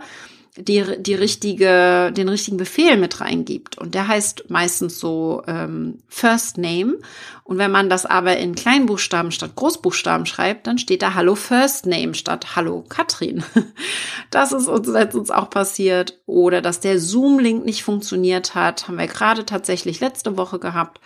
die, 0.57 0.83
die 0.99 1.15
richtige, 1.15 2.11
den 2.15 2.29
richtigen 2.29 2.57
Befehl 2.57 2.95
mit 2.97 3.21
reingibt. 3.21 3.77
Und 3.79 3.95
der 3.95 4.07
heißt 4.07 4.49
meistens 4.49 4.99
so 4.99 5.41
ähm, 5.47 5.99
First 6.07 6.57
Name. 6.57 6.99
Und 7.43 7.57
wenn 7.57 7.71
man 7.71 7.89
das 7.89 8.05
aber 8.05 8.37
in 8.37 8.53
Kleinbuchstaben 8.53 9.31
statt 9.31 9.55
Großbuchstaben 9.55 10.27
schreibt, 10.27 10.67
dann 10.67 10.77
steht 10.77 11.01
da 11.01 11.15
Hallo 11.15 11.33
First 11.35 11.87
Name 11.87 12.13
statt 12.13 12.55
Hallo 12.55 12.83
Katrin. 12.87 13.43
Das 14.29 14.51
ist 14.51 14.67
uns 14.67 14.87
letztens 14.87 15.29
auch 15.29 15.49
passiert. 15.49 16.19
Oder 16.25 16.61
dass 16.61 16.79
der 16.79 16.99
Zoom-Link 16.99 17.65
nicht 17.65 17.83
funktioniert 17.83 18.55
hat, 18.55 18.87
haben 18.87 18.97
wir 18.97 19.05
gerade 19.05 19.45
tatsächlich 19.45 19.99
letzte 19.99 20.37
Woche 20.37 20.59
gehabt 20.59 20.99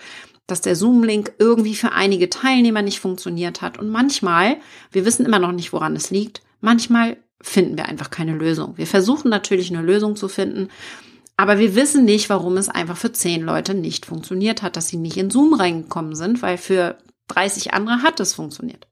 dass 0.49 0.62
der 0.62 0.77
Zoom-Link 0.77 1.33
irgendwie 1.39 1.75
für 1.75 1.91
einige 1.91 2.29
Teilnehmer 2.29 2.81
nicht 2.81 3.01
funktioniert 3.01 3.62
hat. 3.62 3.77
Und 3.77 3.89
manchmal, 3.89 4.55
wir 4.93 5.03
wissen 5.03 5.25
immer 5.25 5.39
noch 5.39 5.51
nicht, 5.51 5.73
woran 5.73 5.93
es 5.93 6.10
liegt, 6.10 6.41
manchmal 6.62 7.17
finden 7.41 7.78
wir 7.78 7.86
einfach 7.86 8.10
keine 8.10 8.34
Lösung. 8.34 8.78
Wir 8.78 8.88
versuchen 8.88 9.30
natürlich 9.30 9.71
eine 9.71 9.86
Lösung 9.86 10.15
zu 10.15 10.28
finden, 10.28 10.69
aber 11.38 11.60
wir 11.60 11.76
wissen 11.76 12.04
nicht, 12.04 12.30
warum 12.30 12.58
es 12.58 12.67
einfach 12.67 12.97
für 12.97 13.12
zehn 13.12 13.43
Leute 13.43 13.76
nicht 13.76 14.08
funktioniert 14.08 14.63
hat, 14.63 14.76
dass 14.76 14.88
sie 14.88 14.97
nicht 14.97 15.17
in 15.17 15.30
Zoom 15.30 15.54
reingekommen 15.54 16.15
sind, 16.15 16.41
weil 16.41 16.58
für 16.58 16.97
30 17.28 17.73
andere 17.73 18.02
hat 18.02 18.19
es 18.19 18.34
funktioniert. 18.34 18.88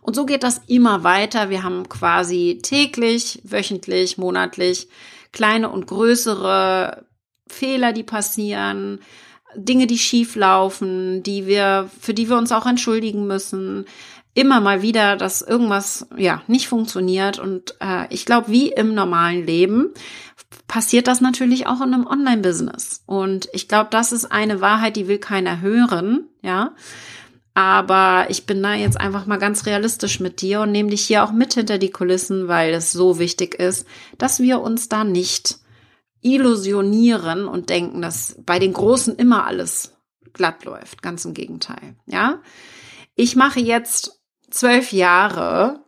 Und 0.00 0.16
so 0.16 0.24
geht 0.24 0.42
das 0.42 0.62
immer 0.66 1.04
weiter. 1.04 1.50
Wir 1.50 1.62
haben 1.62 1.88
quasi 1.88 2.60
täglich, 2.62 3.40
wöchentlich, 3.44 4.16
monatlich 4.16 4.88
kleine 5.32 5.68
und 5.68 5.86
größere 5.86 7.04
Fehler, 7.46 7.92
die 7.92 8.02
passieren, 8.02 9.00
Dinge, 9.54 9.86
die 9.86 9.98
schief 9.98 10.36
laufen, 10.36 11.22
die 11.22 11.46
wir, 11.46 11.90
für 12.00 12.14
die 12.14 12.28
wir 12.28 12.38
uns 12.38 12.52
auch 12.52 12.66
entschuldigen 12.66 13.26
müssen, 13.26 13.84
immer 14.34 14.60
mal 14.60 14.82
wieder, 14.82 15.16
dass 15.16 15.42
irgendwas 15.42 16.08
ja 16.16 16.42
nicht 16.46 16.68
funktioniert. 16.68 17.38
Und 17.38 17.74
äh, 17.80 18.06
ich 18.12 18.26
glaube, 18.26 18.48
wie 18.50 18.70
im 18.70 18.94
normalen 18.94 19.44
Leben 19.44 19.92
passiert 20.66 21.08
das 21.08 21.20
natürlich 21.20 21.66
auch 21.66 21.80
in 21.80 21.94
einem 21.94 22.06
Online-Business. 22.06 23.02
Und 23.06 23.48
ich 23.52 23.68
glaube, 23.68 23.88
das 23.90 24.12
ist 24.12 24.30
eine 24.30 24.60
Wahrheit, 24.60 24.96
die 24.96 25.08
will 25.08 25.18
keiner 25.18 25.60
hören, 25.60 26.28
ja. 26.42 26.74
Aber 27.54 28.26
ich 28.28 28.46
bin 28.46 28.62
da 28.62 28.74
jetzt 28.74 28.98
einfach 28.98 29.26
mal 29.26 29.38
ganz 29.38 29.66
realistisch 29.66 30.20
mit 30.20 30.40
dir 30.40 30.60
und 30.60 30.70
nehme 30.70 30.90
dich 30.90 31.02
hier 31.02 31.24
auch 31.24 31.32
mit 31.32 31.54
hinter 31.54 31.78
die 31.78 31.90
Kulissen, 31.90 32.46
weil 32.46 32.72
es 32.72 32.92
so 32.92 33.18
wichtig 33.18 33.56
ist, 33.56 33.86
dass 34.18 34.38
wir 34.38 34.60
uns 34.60 34.88
da 34.88 35.02
nicht 35.02 35.58
illusionieren 36.22 37.46
und 37.46 37.68
denken, 37.68 38.02
dass 38.02 38.36
bei 38.46 38.58
den 38.58 38.72
Großen 38.72 39.16
immer 39.16 39.46
alles 39.46 39.96
glatt 40.32 40.64
läuft. 40.64 41.02
Ganz 41.02 41.24
im 41.24 41.34
Gegenteil, 41.34 41.96
ja. 42.06 42.40
Ich 43.16 43.36
mache 43.36 43.60
jetzt 43.60 44.19
zwölf 44.50 44.92
Jahre 44.92 45.80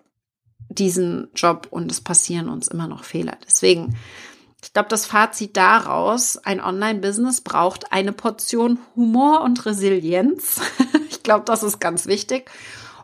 diesen 0.68 1.28
Job 1.34 1.68
und 1.70 1.90
es 1.90 2.00
passieren 2.00 2.48
uns 2.48 2.68
immer 2.68 2.88
noch 2.88 3.04
Fehler. 3.04 3.36
Deswegen, 3.46 3.96
ich 4.62 4.72
glaube, 4.72 4.88
das 4.88 5.06
Fazit 5.06 5.56
daraus, 5.56 6.38
ein 6.38 6.60
Online-Business 6.60 7.42
braucht 7.42 7.92
eine 7.92 8.12
Portion 8.12 8.78
Humor 8.96 9.42
und 9.42 9.66
Resilienz. 9.66 10.60
ich 11.10 11.22
glaube, 11.22 11.44
das 11.44 11.62
ist 11.62 11.80
ganz 11.80 12.06
wichtig. 12.06 12.50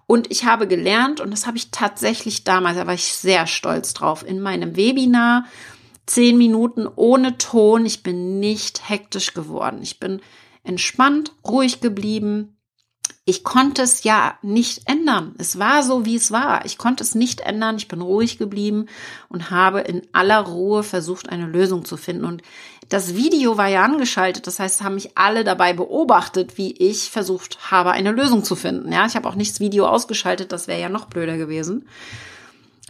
Und 0.06 0.30
ich 0.30 0.46
habe 0.46 0.66
gelernt, 0.66 1.20
und 1.20 1.30
das 1.30 1.46
habe 1.46 1.58
ich 1.58 1.70
tatsächlich 1.70 2.44
damals, 2.44 2.78
da 2.78 2.86
war 2.86 2.94
ich 2.94 3.12
sehr 3.12 3.46
stolz 3.46 3.92
drauf, 3.92 4.24
in 4.26 4.40
meinem 4.40 4.74
Webinar, 4.74 5.44
zehn 6.06 6.38
Minuten 6.38 6.88
ohne 6.96 7.36
Ton. 7.36 7.84
Ich 7.84 8.02
bin 8.02 8.40
nicht 8.40 8.88
hektisch 8.88 9.34
geworden. 9.34 9.80
Ich 9.82 10.00
bin 10.00 10.22
entspannt, 10.64 11.32
ruhig 11.46 11.82
geblieben, 11.82 12.57
ich 13.28 13.44
konnte 13.44 13.82
es 13.82 14.04
ja 14.04 14.38
nicht 14.40 14.88
ändern. 14.88 15.34
Es 15.36 15.58
war 15.58 15.82
so, 15.82 16.06
wie 16.06 16.16
es 16.16 16.32
war. 16.32 16.64
Ich 16.64 16.78
konnte 16.78 17.04
es 17.04 17.14
nicht 17.14 17.42
ändern. 17.42 17.76
Ich 17.76 17.86
bin 17.86 18.00
ruhig 18.00 18.38
geblieben 18.38 18.86
und 19.28 19.50
habe 19.50 19.80
in 19.80 20.00
aller 20.14 20.38
Ruhe 20.38 20.82
versucht, 20.82 21.28
eine 21.28 21.44
Lösung 21.44 21.84
zu 21.84 21.98
finden. 21.98 22.24
Und 22.24 22.40
das 22.88 23.16
Video 23.16 23.58
war 23.58 23.68
ja 23.68 23.84
angeschaltet. 23.84 24.46
Das 24.46 24.58
heißt, 24.58 24.82
haben 24.82 24.94
mich 24.94 25.18
alle 25.18 25.44
dabei 25.44 25.74
beobachtet, 25.74 26.56
wie 26.56 26.72
ich 26.72 27.10
versucht 27.10 27.70
habe, 27.70 27.90
eine 27.90 28.12
Lösung 28.12 28.44
zu 28.44 28.56
finden. 28.56 28.90
Ja, 28.92 29.04
ich 29.04 29.14
habe 29.14 29.28
auch 29.28 29.34
nicht 29.34 29.50
das 29.50 29.60
Video 29.60 29.86
ausgeschaltet. 29.86 30.50
Das 30.50 30.66
wäre 30.66 30.80
ja 30.80 30.88
noch 30.88 31.04
blöder 31.04 31.36
gewesen. 31.36 31.86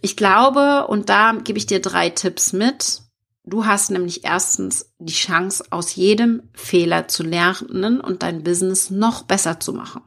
Ich 0.03 0.17
glaube, 0.17 0.87
und 0.87 1.09
da 1.09 1.33
gebe 1.33 1.59
ich 1.59 1.67
dir 1.67 1.83
drei 1.83 2.11
Tipps 2.11 2.53
mit. 2.53 3.01
Du 3.45 3.67
hast 3.67 3.91
nämlich 3.91 4.25
erstens 4.25 4.93
die 5.01 5.13
Chance, 5.13 5.65
aus 5.71 5.97
jedem 5.97 6.45
Fehler 6.55 7.09
zu 7.09 7.25
lernen 7.25 8.01
und 8.01 8.23
dein 8.23 8.45
Business 8.45 8.91
noch 8.91 9.25
besser 9.25 9.59
zu 9.59 9.73
machen. 9.73 10.03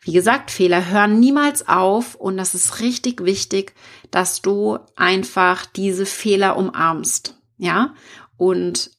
Wie 0.00 0.12
gesagt, 0.12 0.50
Fehler 0.50 0.88
hören 0.88 1.18
niemals 1.18 1.66
auf 1.66 2.14
und 2.14 2.36
das 2.36 2.54
ist 2.54 2.80
richtig 2.80 3.24
wichtig, 3.24 3.74
dass 4.10 4.40
du 4.40 4.78
einfach 4.94 5.66
diese 5.66 6.06
Fehler 6.06 6.56
umarmst. 6.56 7.34
Ja, 7.58 7.94
und 8.36 8.90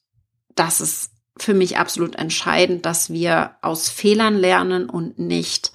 das 0.54 0.80
ist 0.80 1.12
für 1.38 1.54
mich 1.54 1.78
absolut 1.78 2.16
entscheidend, 2.16 2.84
dass 2.84 3.10
wir 3.10 3.52
aus 3.62 3.88
Fehlern 3.88 4.36
lernen 4.36 4.90
und 4.90 5.18
nicht 5.18 5.72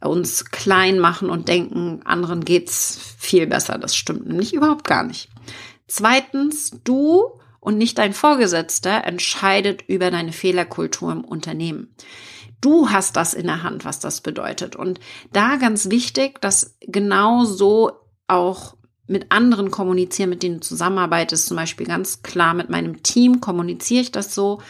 uns 0.00 0.46
klein 0.46 0.98
machen 0.98 1.30
und 1.30 1.48
denken, 1.48 2.02
anderen 2.04 2.44
geht's 2.44 2.98
viel 3.18 3.46
besser. 3.46 3.78
Das 3.78 3.94
stimmt 3.94 4.26
nämlich 4.26 4.54
überhaupt 4.54 4.86
gar 4.86 5.04
nicht. 5.04 5.28
Zweitens, 5.86 6.72
du 6.84 7.40
und 7.60 7.78
nicht 7.78 7.98
dein 7.98 8.12
Vorgesetzter 8.12 9.04
entscheidet 9.04 9.82
über 9.86 10.10
deine 10.10 10.32
Fehlerkultur 10.32 11.12
im 11.12 11.24
Unternehmen. 11.24 11.94
Du 12.64 12.88
hast 12.88 13.16
das 13.16 13.34
in 13.34 13.46
der 13.46 13.62
Hand, 13.62 13.84
was 13.84 14.00
das 14.00 14.22
bedeutet. 14.22 14.74
Und 14.74 14.98
da 15.34 15.56
ganz 15.56 15.90
wichtig, 15.90 16.40
dass 16.40 16.78
genau 16.80 17.44
so 17.44 17.92
auch 18.26 18.74
mit 19.06 19.30
anderen 19.32 19.70
kommunizieren, 19.70 20.30
mit 20.30 20.42
denen 20.42 20.60
du 20.60 20.60
zusammenarbeitest, 20.60 21.46
zum 21.46 21.58
Beispiel 21.58 21.86
ganz 21.86 22.22
klar 22.22 22.54
mit 22.54 22.70
meinem 22.70 23.02
Team 23.02 23.42
kommuniziere 23.42 24.00
ich 24.00 24.12
das 24.12 24.34
so. 24.34 24.62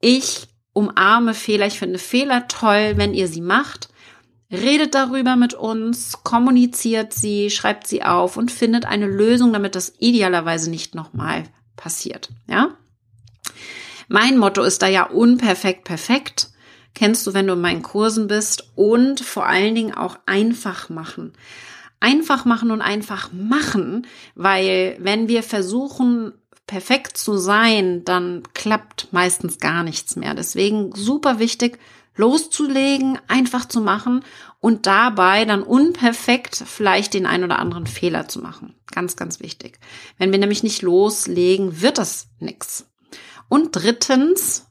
Ich 0.00 0.48
umarme 0.72 1.34
Fehler, 1.34 1.68
ich 1.68 1.78
finde 1.78 2.00
Fehler 2.00 2.48
toll, 2.48 2.94
wenn 2.96 3.14
ihr 3.14 3.28
sie 3.28 3.42
macht. 3.42 3.90
Redet 4.50 4.96
darüber 4.96 5.36
mit 5.36 5.54
uns, 5.54 6.24
kommuniziert 6.24 7.12
sie, 7.12 7.50
schreibt 7.50 7.86
sie 7.86 8.02
auf 8.02 8.36
und 8.36 8.50
findet 8.50 8.86
eine 8.86 9.06
Lösung, 9.06 9.52
damit 9.52 9.76
das 9.76 9.92
idealerweise 10.00 10.68
nicht 10.68 10.96
nochmal 10.96 11.44
passiert. 11.76 12.30
Ja? 12.48 12.70
Mein 14.08 14.36
Motto 14.36 14.64
ist 14.64 14.82
da 14.82 14.88
ja 14.88 15.04
unperfekt 15.04 15.84
perfekt. 15.84 16.50
Kennst 16.96 17.26
du, 17.26 17.34
wenn 17.34 17.46
du 17.46 17.52
in 17.52 17.60
meinen 17.60 17.82
Kursen 17.82 18.26
bist 18.26 18.70
und 18.74 19.20
vor 19.20 19.46
allen 19.46 19.74
Dingen 19.74 19.94
auch 19.94 20.18
einfach 20.24 20.88
machen. 20.88 21.34
Einfach 22.00 22.46
machen 22.46 22.70
und 22.70 22.80
einfach 22.80 23.30
machen, 23.32 24.06
weil 24.34 24.96
wenn 24.98 25.28
wir 25.28 25.42
versuchen, 25.42 26.32
perfekt 26.66 27.18
zu 27.18 27.36
sein, 27.36 28.02
dann 28.04 28.44
klappt 28.54 29.12
meistens 29.12 29.58
gar 29.58 29.82
nichts 29.82 30.16
mehr. 30.16 30.32
Deswegen 30.34 30.94
super 30.94 31.38
wichtig, 31.38 31.78
loszulegen, 32.14 33.18
einfach 33.28 33.66
zu 33.66 33.82
machen 33.82 34.24
und 34.60 34.86
dabei 34.86 35.44
dann 35.44 35.62
unperfekt 35.62 36.64
vielleicht 36.66 37.12
den 37.12 37.26
ein 37.26 37.44
oder 37.44 37.58
anderen 37.58 37.86
Fehler 37.86 38.26
zu 38.26 38.40
machen. 38.40 38.74
Ganz, 38.90 39.16
ganz 39.16 39.40
wichtig. 39.40 39.78
Wenn 40.16 40.32
wir 40.32 40.38
nämlich 40.38 40.62
nicht 40.62 40.80
loslegen, 40.80 41.82
wird 41.82 41.98
das 41.98 42.28
nix. 42.40 42.86
Und 43.50 43.72
drittens, 43.72 44.66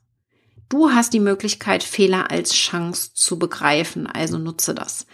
du 0.69 0.91
hast 0.91 1.13
die 1.13 1.19
Möglichkeit, 1.19 1.83
Fehler 1.83 2.31
als 2.31 2.53
Chance 2.53 3.11
zu 3.13 3.39
begreifen, 3.39 4.07
also 4.07 4.37
nutze 4.37 4.73
das. 4.73 5.05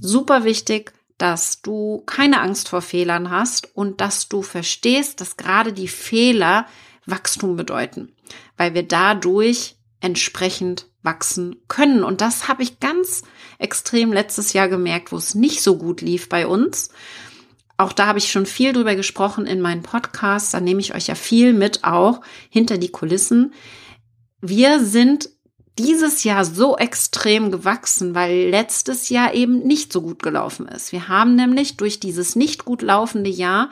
Super 0.00 0.44
wichtig, 0.44 0.92
dass 1.18 1.62
du 1.62 2.02
keine 2.06 2.40
Angst 2.40 2.68
vor 2.68 2.82
Fehlern 2.82 3.30
hast 3.30 3.76
und 3.76 4.00
dass 4.00 4.28
du 4.28 4.42
verstehst, 4.42 5.20
dass 5.20 5.36
gerade 5.36 5.72
die 5.72 5.88
Fehler 5.88 6.66
Wachstum 7.06 7.56
bedeuten, 7.56 8.12
weil 8.56 8.74
wir 8.74 8.82
dadurch 8.82 9.76
entsprechend 10.00 10.86
wachsen 11.02 11.56
können. 11.68 12.04
Und 12.04 12.20
das 12.20 12.48
habe 12.48 12.62
ich 12.62 12.80
ganz 12.80 13.22
extrem 13.58 14.12
letztes 14.12 14.52
Jahr 14.52 14.68
gemerkt, 14.68 15.12
wo 15.12 15.16
es 15.16 15.34
nicht 15.34 15.62
so 15.62 15.78
gut 15.78 16.00
lief 16.00 16.28
bei 16.28 16.46
uns. 16.46 16.90
Auch 17.76 17.92
da 17.92 18.06
habe 18.06 18.18
ich 18.18 18.30
schon 18.30 18.46
viel 18.46 18.72
drüber 18.72 18.94
gesprochen 18.94 19.46
in 19.46 19.60
meinen 19.60 19.82
Podcasts. 19.82 20.52
Da 20.52 20.60
nehme 20.60 20.80
ich 20.80 20.94
euch 20.94 21.08
ja 21.08 21.14
viel 21.14 21.52
mit 21.52 21.84
auch 21.84 22.20
hinter 22.50 22.78
die 22.78 22.90
Kulissen. 22.90 23.52
Wir 24.42 24.84
sind 24.84 25.30
dieses 25.78 26.24
Jahr 26.24 26.44
so 26.44 26.76
extrem 26.76 27.52
gewachsen, 27.52 28.14
weil 28.14 28.50
letztes 28.50 29.08
Jahr 29.08 29.34
eben 29.34 29.60
nicht 29.60 29.92
so 29.92 30.02
gut 30.02 30.20
gelaufen 30.22 30.66
ist. 30.66 30.90
Wir 30.90 31.08
haben 31.08 31.36
nämlich 31.36 31.76
durch 31.76 32.00
dieses 32.00 32.34
nicht 32.34 32.64
gut 32.64 32.82
laufende 32.82 33.30
Jahr 33.30 33.70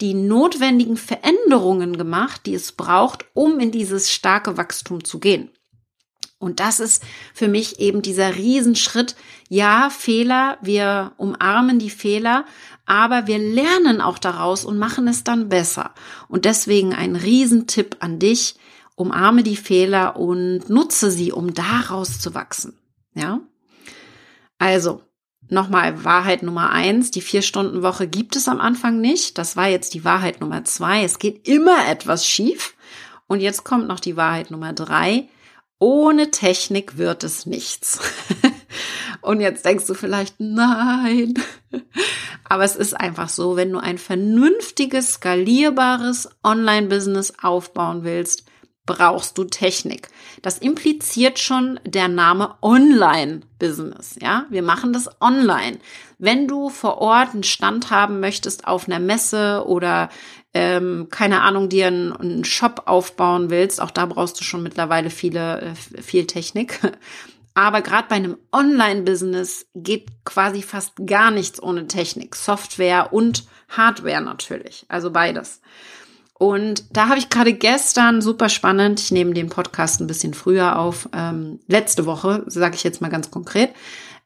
die 0.00 0.14
notwendigen 0.14 0.96
Veränderungen 0.96 1.98
gemacht, 1.98 2.46
die 2.46 2.54
es 2.54 2.72
braucht, 2.72 3.26
um 3.34 3.58
in 3.58 3.72
dieses 3.72 4.12
starke 4.12 4.56
Wachstum 4.56 5.04
zu 5.04 5.18
gehen. 5.18 5.50
Und 6.38 6.60
das 6.60 6.80
ist 6.80 7.04
für 7.34 7.48
mich 7.48 7.80
eben 7.80 8.00
dieser 8.00 8.36
Riesenschritt. 8.36 9.16
Ja, 9.48 9.90
Fehler, 9.90 10.58
wir 10.62 11.12
umarmen 11.16 11.78
die 11.78 11.90
Fehler, 11.90 12.46
aber 12.86 13.26
wir 13.26 13.38
lernen 13.38 14.00
auch 14.00 14.18
daraus 14.18 14.64
und 14.64 14.78
machen 14.78 15.06
es 15.06 15.22
dann 15.22 15.48
besser. 15.48 15.92
Und 16.28 16.44
deswegen 16.44 16.94
ein 16.94 17.16
Riesentipp 17.16 17.96
an 18.00 18.18
dich. 18.18 18.56
Umarme 18.94 19.42
die 19.42 19.56
Fehler 19.56 20.16
und 20.16 20.68
nutze 20.68 21.10
sie, 21.10 21.32
um 21.32 21.54
daraus 21.54 22.20
zu 22.20 22.34
wachsen. 22.34 22.78
Ja? 23.14 23.40
Also, 24.58 25.02
nochmal 25.48 26.04
Wahrheit 26.04 26.42
Nummer 26.42 26.70
eins, 26.70 27.10
die 27.10 27.20
Vier-Stunden-Woche 27.20 28.06
gibt 28.06 28.36
es 28.36 28.48
am 28.48 28.60
Anfang 28.60 29.00
nicht. 29.00 29.38
Das 29.38 29.56
war 29.56 29.68
jetzt 29.68 29.94
die 29.94 30.04
Wahrheit 30.04 30.40
Nummer 30.40 30.64
zwei. 30.64 31.04
Es 31.04 31.18
geht 31.18 31.48
immer 31.48 31.88
etwas 31.88 32.26
schief. 32.26 32.74
Und 33.26 33.40
jetzt 33.40 33.64
kommt 33.64 33.88
noch 33.88 34.00
die 34.00 34.16
Wahrheit 34.16 34.50
Nummer 34.50 34.72
drei. 34.72 35.28
Ohne 35.78 36.30
Technik 36.30 36.96
wird 36.96 37.24
es 37.24 37.46
nichts. 37.46 37.98
Und 39.20 39.40
jetzt 39.40 39.64
denkst 39.64 39.86
du 39.86 39.94
vielleicht, 39.94 40.36
nein. 40.38 41.34
Aber 42.44 42.64
es 42.64 42.76
ist 42.76 42.94
einfach 42.94 43.28
so, 43.28 43.56
wenn 43.56 43.72
du 43.72 43.78
ein 43.78 43.98
vernünftiges, 43.98 45.14
skalierbares 45.14 46.28
Online-Business 46.44 47.34
aufbauen 47.40 48.04
willst, 48.04 48.44
brauchst 48.86 49.38
du 49.38 49.44
Technik. 49.44 50.08
Das 50.42 50.58
impliziert 50.58 51.38
schon 51.38 51.78
der 51.84 52.08
Name 52.08 52.56
Online-Business. 52.62 54.16
Ja, 54.20 54.46
wir 54.50 54.62
machen 54.62 54.92
das 54.92 55.08
online. 55.20 55.78
Wenn 56.18 56.48
du 56.48 56.68
vor 56.68 56.98
Ort 56.98 57.32
einen 57.32 57.44
Stand 57.44 57.90
haben 57.90 58.20
möchtest 58.20 58.66
auf 58.66 58.88
einer 58.88 58.98
Messe 58.98 59.64
oder 59.66 60.08
ähm, 60.54 61.08
keine 61.10 61.42
Ahnung, 61.42 61.68
dir 61.68 61.86
einen, 61.86 62.12
einen 62.12 62.44
Shop 62.44 62.82
aufbauen 62.86 63.50
willst, 63.50 63.80
auch 63.80 63.90
da 63.90 64.06
brauchst 64.06 64.40
du 64.40 64.44
schon 64.44 64.62
mittlerweile 64.62 65.10
viele, 65.10 65.60
äh, 65.60 66.02
viel 66.02 66.26
Technik. 66.26 66.80
Aber 67.54 67.82
gerade 67.82 68.08
bei 68.08 68.16
einem 68.16 68.38
Online-Business 68.50 69.66
geht 69.74 70.08
quasi 70.24 70.62
fast 70.62 70.94
gar 71.06 71.30
nichts 71.30 71.62
ohne 71.62 71.86
Technik, 71.86 72.34
Software 72.34 73.12
und 73.12 73.44
Hardware 73.68 74.22
natürlich, 74.22 74.86
also 74.88 75.10
beides. 75.10 75.60
Und 76.42 76.96
da 76.96 77.08
habe 77.08 77.20
ich 77.20 77.28
gerade 77.28 77.52
gestern 77.52 78.20
super 78.20 78.48
spannend, 78.48 78.98
ich 78.98 79.12
nehme 79.12 79.32
den 79.32 79.48
Podcast 79.48 80.00
ein 80.00 80.08
bisschen 80.08 80.34
früher 80.34 80.76
auf, 80.76 81.08
ähm, 81.12 81.60
letzte 81.68 82.04
Woche, 82.04 82.42
sage 82.48 82.74
ich 82.74 82.82
jetzt 82.82 83.00
mal 83.00 83.10
ganz 83.10 83.30
konkret, 83.30 83.70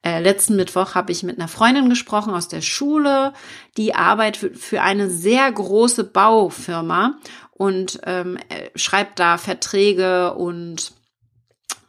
äh, 0.03 0.23
letzten 0.23 0.57
Mittwoch 0.57 0.95
habe 0.95 1.13
ich 1.13 1.25
mit 1.25 1.39
einer 1.39 1.47
Freundin 1.47 1.91
gesprochen 1.91 2.33
aus 2.33 2.49
der 2.49 2.63
Schule, 2.63 3.35
die 3.77 3.95
arbeitet 3.95 4.57
für 4.57 4.81
eine 4.81 5.11
sehr 5.11 5.53
große 5.53 6.05
Baufirma 6.05 7.19
und 7.51 8.01
ähm, 8.05 8.39
äh, 8.49 8.71
schreibt 8.79 9.19
da 9.19 9.37
Verträge 9.37 10.33
und 10.33 10.93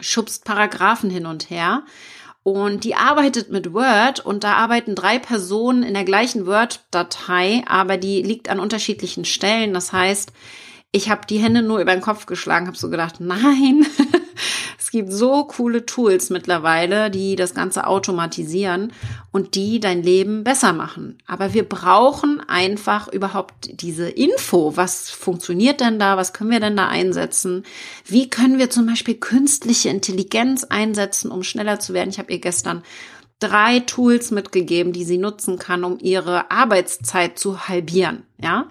schubst 0.01 0.43
Paragraphen 0.43 1.09
hin 1.09 1.25
und 1.25 1.49
her. 1.49 1.83
Und 2.47 2.85
die 2.85 2.95
arbeitet 2.95 3.51
mit 3.51 3.73
Word 3.73 4.21
und 4.21 4.45
da 4.45 4.53
arbeiten 4.53 4.95
drei 4.95 5.19
Personen 5.19 5.83
in 5.83 5.93
der 5.93 6.05
gleichen 6.05 6.45
Word-Datei, 6.45 7.61
aber 7.67 7.97
die 7.97 8.21
liegt 8.21 8.47
an 8.47 8.61
unterschiedlichen 8.61 9.25
Stellen. 9.25 9.73
Das 9.73 9.91
heißt, 9.91 10.31
ich 10.93 11.09
habe 11.09 11.27
die 11.29 11.39
Hände 11.39 11.61
nur 11.61 11.79
über 11.79 11.91
den 11.91 11.99
Kopf 11.99 12.25
geschlagen, 12.25 12.67
habe 12.67 12.77
so 12.77 12.89
gedacht, 12.89 13.15
nein, 13.19 13.85
es 14.87 14.91
gibt 14.91 15.11
so 15.11 15.43
coole 15.43 15.85
Tools 15.85 16.29
mittlerweile, 16.29 17.11
die 17.11 17.35
das 17.35 17.53
Ganze 17.53 17.87
automatisieren 17.87 18.93
und 19.33 19.55
die 19.55 19.81
dein 19.81 20.01
Leben 20.01 20.45
besser 20.45 20.71
machen. 20.71 21.17
Aber 21.27 21.53
wir 21.53 21.67
brauchen 21.67 22.39
einfach 22.47 23.09
überhaupt 23.09 23.81
diese 23.81 24.07
Info. 24.07 24.77
Was 24.77 25.09
funktioniert 25.09 25.81
denn 25.81 25.99
da? 25.99 26.15
Was 26.15 26.31
können 26.31 26.51
wir 26.51 26.61
denn 26.61 26.77
da 26.77 26.87
einsetzen? 26.87 27.65
Wie 28.05 28.29
können 28.29 28.59
wir 28.59 28.69
zum 28.69 28.85
Beispiel 28.85 29.15
künstliche 29.15 29.89
Intelligenz 29.89 30.63
einsetzen, 30.63 31.31
um 31.31 31.43
schneller 31.43 31.81
zu 31.81 31.93
werden? 31.93 32.11
Ich 32.11 32.17
habe 32.17 32.31
ihr 32.31 32.39
gestern 32.39 32.81
drei 33.39 33.79
Tools 33.81 34.31
mitgegeben, 34.31 34.93
die 34.93 35.03
sie 35.03 35.17
nutzen 35.17 35.59
kann, 35.59 35.83
um 35.83 35.97
ihre 35.99 36.49
Arbeitszeit 36.49 37.37
zu 37.37 37.67
halbieren. 37.67 38.23
Ja, 38.41 38.67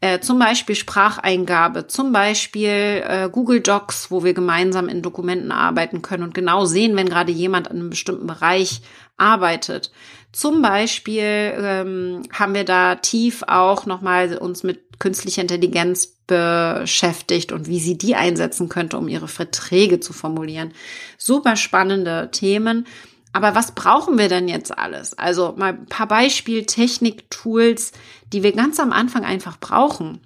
äh, 0.00 0.20
zum 0.20 0.38
Beispiel 0.38 0.74
Spracheingabe, 0.74 1.86
zum 1.86 2.12
Beispiel 2.12 3.02
äh, 3.06 3.28
Google 3.30 3.60
Docs, 3.60 4.10
wo 4.10 4.22
wir 4.22 4.34
gemeinsam 4.34 4.88
in 4.88 5.02
Dokumenten 5.02 5.52
arbeiten 5.52 6.02
können 6.02 6.22
und 6.22 6.34
genau 6.34 6.64
sehen, 6.64 6.96
wenn 6.96 7.08
gerade 7.08 7.32
jemand 7.32 7.68
in 7.68 7.78
einem 7.78 7.90
bestimmten 7.90 8.26
Bereich 8.26 8.82
arbeitet. 9.16 9.92
Zum 10.32 10.62
Beispiel 10.62 11.54
ähm, 11.56 12.22
haben 12.32 12.54
wir 12.54 12.64
da 12.64 12.96
tief 12.96 13.44
auch 13.46 13.86
nochmal 13.86 14.36
uns 14.36 14.64
mit 14.64 14.98
künstlicher 14.98 15.42
Intelligenz 15.42 16.14
beschäftigt 16.26 17.52
und 17.52 17.68
wie 17.68 17.78
sie 17.78 17.98
die 17.98 18.16
einsetzen 18.16 18.68
könnte, 18.68 18.98
um 18.98 19.08
ihre 19.08 19.28
Verträge 19.28 20.00
zu 20.00 20.12
formulieren. 20.12 20.72
Super 21.18 21.56
spannende 21.56 22.30
Themen. 22.32 22.86
Aber 23.34 23.54
was 23.54 23.72
brauchen 23.72 24.16
wir 24.16 24.30
denn 24.30 24.48
jetzt 24.48 24.76
alles? 24.76 25.18
Also 25.18 25.52
mal 25.56 25.74
ein 25.74 25.86
paar 25.86 26.08
Beispiel 26.08 26.64
Technik, 26.64 27.28
Tools, 27.30 27.92
die 28.32 28.42
wir 28.42 28.52
ganz 28.52 28.80
am 28.80 28.92
Anfang 28.92 29.24
einfach 29.24 29.58
brauchen 29.58 30.20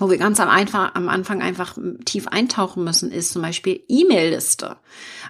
wo 0.00 0.10
wir 0.10 0.18
ganz 0.18 0.38
am, 0.40 0.48
einfach, 0.48 0.94
am 0.94 1.08
Anfang 1.08 1.42
einfach 1.42 1.76
tief 2.04 2.28
eintauchen 2.28 2.84
müssen, 2.84 3.10
ist 3.10 3.32
zum 3.32 3.42
Beispiel 3.42 3.80
E-Mail-Liste. 3.88 4.76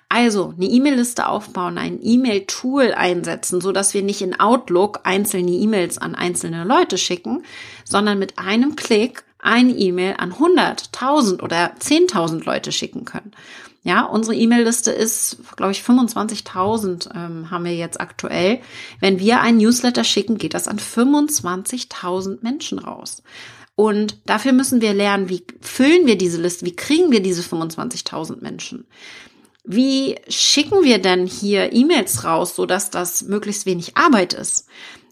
Also 0.09 0.55
eine 0.57 0.67
E-Mail-Liste 0.67 1.29
aufbauen, 1.29 1.79
ein 1.79 2.01
E-Mail-Tool 2.03 2.93
einsetzen, 2.93 3.61
so 3.61 3.73
dass 3.73 3.95
wir 3.95 4.03
nicht 4.03 4.21
in 4.21 4.39
Outlook 4.39 5.01
einzelne 5.05 5.53
E-Mails 5.53 5.99
an 5.99 6.15
einzelne 6.15 6.65
Leute 6.65 6.99
schicken, 6.99 7.45
sondern 7.85 8.19
mit 8.19 8.39
einem 8.39 8.77
Klick 8.77 9.25
eine 9.39 9.73
E-Mail 9.73 10.17
an 10.19 10.33
100, 10.33 10.91
1000 10.93 11.43
oder 11.43 11.73
10.000 11.79 12.45
Leute 12.45 12.73
schicken 12.73 13.05
können. 13.05 13.33
Ja, 13.83 14.05
unsere 14.05 14.35
E-Mail-Liste 14.35 14.91
ist, 14.91 15.39
glaube 15.57 15.73
ich, 15.73 15.81
25.000 15.81 17.15
ähm, 17.15 17.51
haben 17.51 17.65
wir 17.65 17.75
jetzt 17.75 18.01
aktuell. 18.01 18.61
Wenn 19.01 19.19
wir 19.19 19.41
einen 19.41 19.59
Newsletter 19.59 20.05
schicken, 20.05 20.37
geht 20.37 20.55
das 20.55 20.69
an 20.69 20.79
25.000 20.79 22.39
Menschen 22.43 22.79
raus. 22.79 23.23
Und 23.77 24.17
dafür 24.27 24.53
müssen 24.53 24.81
wir 24.81 24.93
lernen, 24.93 25.29
wie 25.29 25.45
füllen 25.61 26.07
wir 26.07 26.19
diese 26.19 26.43
Liste, 26.43 26.67
wie 26.67 26.75
kriegen 26.75 27.13
wir 27.13 27.23
diese 27.23 27.43
25.000 27.43 28.43
Menschen. 28.43 28.87
Wie 29.63 30.17
schicken 30.29 30.83
wir 30.83 30.99
denn 30.99 31.27
hier 31.27 31.73
E-Mails 31.73 32.25
raus, 32.25 32.57
sodass 32.57 32.91
das 32.91 33.23
möglichst 33.23 33.67
wenig 33.67 33.97
Arbeit 33.97 34.33
ist? 34.33 34.67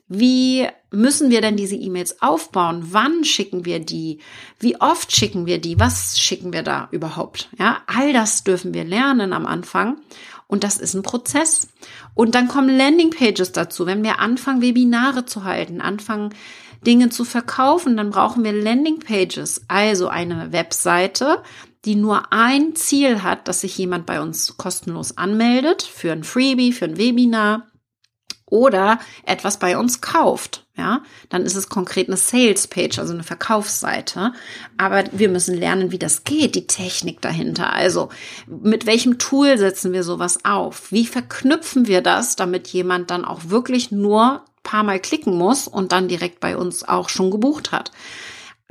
Wie 0.09 0.67
müssen 0.93 1.31
wir 1.31 1.41
denn 1.41 1.57
diese 1.57 1.75
E-Mails 1.75 2.23
aufbauen? 2.23 2.89
Wann 2.91 3.25
schicken 3.25 3.65
wir 3.65 3.81
die? 3.81 4.21
Wie 4.61 4.81
oft 4.81 5.11
schicken 5.11 5.47
wir 5.47 5.61
die? 5.61 5.81
Was 5.81 6.19
schicken 6.19 6.53
wir 6.53 6.63
da 6.63 6.89
überhaupt? 6.93 7.49
Ja, 7.59 7.79
all 7.87 8.13
das 8.13 8.45
dürfen 8.45 8.73
wir 8.73 8.85
lernen 8.85 9.33
am 9.33 9.47
Anfang. 9.47 9.99
Und 10.47 10.63
das 10.63 10.79
ist 10.79 10.95
ein 10.95 11.03
Prozess. 11.03 11.69
Und 12.15 12.37
dann 12.37 12.47
kommen 12.47 12.77
Landingpages 12.77 13.51
dazu. 13.51 13.85
Wenn 13.87 14.05
wir 14.05 14.21
anfangen, 14.21 14.63
Webinare 14.63 15.27
zu 15.27 15.43
halten, 15.43 15.81
anfangen, 15.81 16.33
Dinge 16.87 17.09
zu 17.09 17.25
verkaufen, 17.25 17.97
dann 17.97 18.11
brauchen 18.11 18.45
wir 18.45 18.53
Landingpages, 18.53 19.63
also 19.67 20.07
eine 20.09 20.53
Webseite, 20.53 21.43
die 21.85 21.97
nur 21.97 22.33
ein 22.33 22.77
Ziel 22.77 23.25
hat, 23.25 23.49
dass 23.49 23.63
sich 23.63 23.77
jemand 23.77 24.07
bei 24.07 24.21
uns 24.21 24.57
kostenlos 24.57 25.17
anmeldet 25.17 25.83
für 25.83 26.13
ein 26.13 26.23
Freebie, 26.23 26.73
für 26.73 26.85
ein 26.85 26.97
Webinar 26.97 27.67
oder 28.49 29.01
etwas 29.25 29.59
bei 29.59 29.77
uns 29.77 30.01
kauft, 30.01 30.67
ja, 30.77 31.03
dann 31.31 31.43
ist 31.43 31.57
es 31.57 31.69
konkret 31.69 32.09
eine 32.09 32.17
Sales 32.17 32.69
Page, 32.69 32.99
also 32.99 33.13
eine 33.13 33.25
Verkaufsseite. 33.25 34.33
Aber 34.77 35.05
wir 35.13 35.29
müssen 35.29 35.57
lernen, 35.57 35.91
wie 35.91 35.99
das 35.99 36.25
geht, 36.25 36.55
die 36.55 36.67
Technik 36.67 37.21
dahinter. 37.21 37.73
Also 37.73 38.11
mit 38.47 38.87
welchem 38.87 39.19
Tool 39.19 39.59
setzen 39.59 39.93
wir 39.93 40.05
sowas 40.05 40.45
auf? 40.45 40.93
Wie 40.93 41.07
verknüpfen 41.07 41.87
wir 41.87 42.03
das, 42.03 42.37
damit 42.37 42.69
jemand 42.69 43.11
dann 43.11 43.25
auch 43.25 43.49
wirklich 43.49 43.91
nur 43.91 44.45
paar 44.63 44.83
Mal 44.83 45.01
klicken 45.01 45.37
muss 45.37 45.67
und 45.67 45.93
dann 45.93 46.09
direkt 46.09 46.41
bei 46.41 46.57
uns 46.57 46.87
auch 46.87 47.09
schon 47.09 47.31
gebucht 47.31 47.73
hat? 47.73 47.91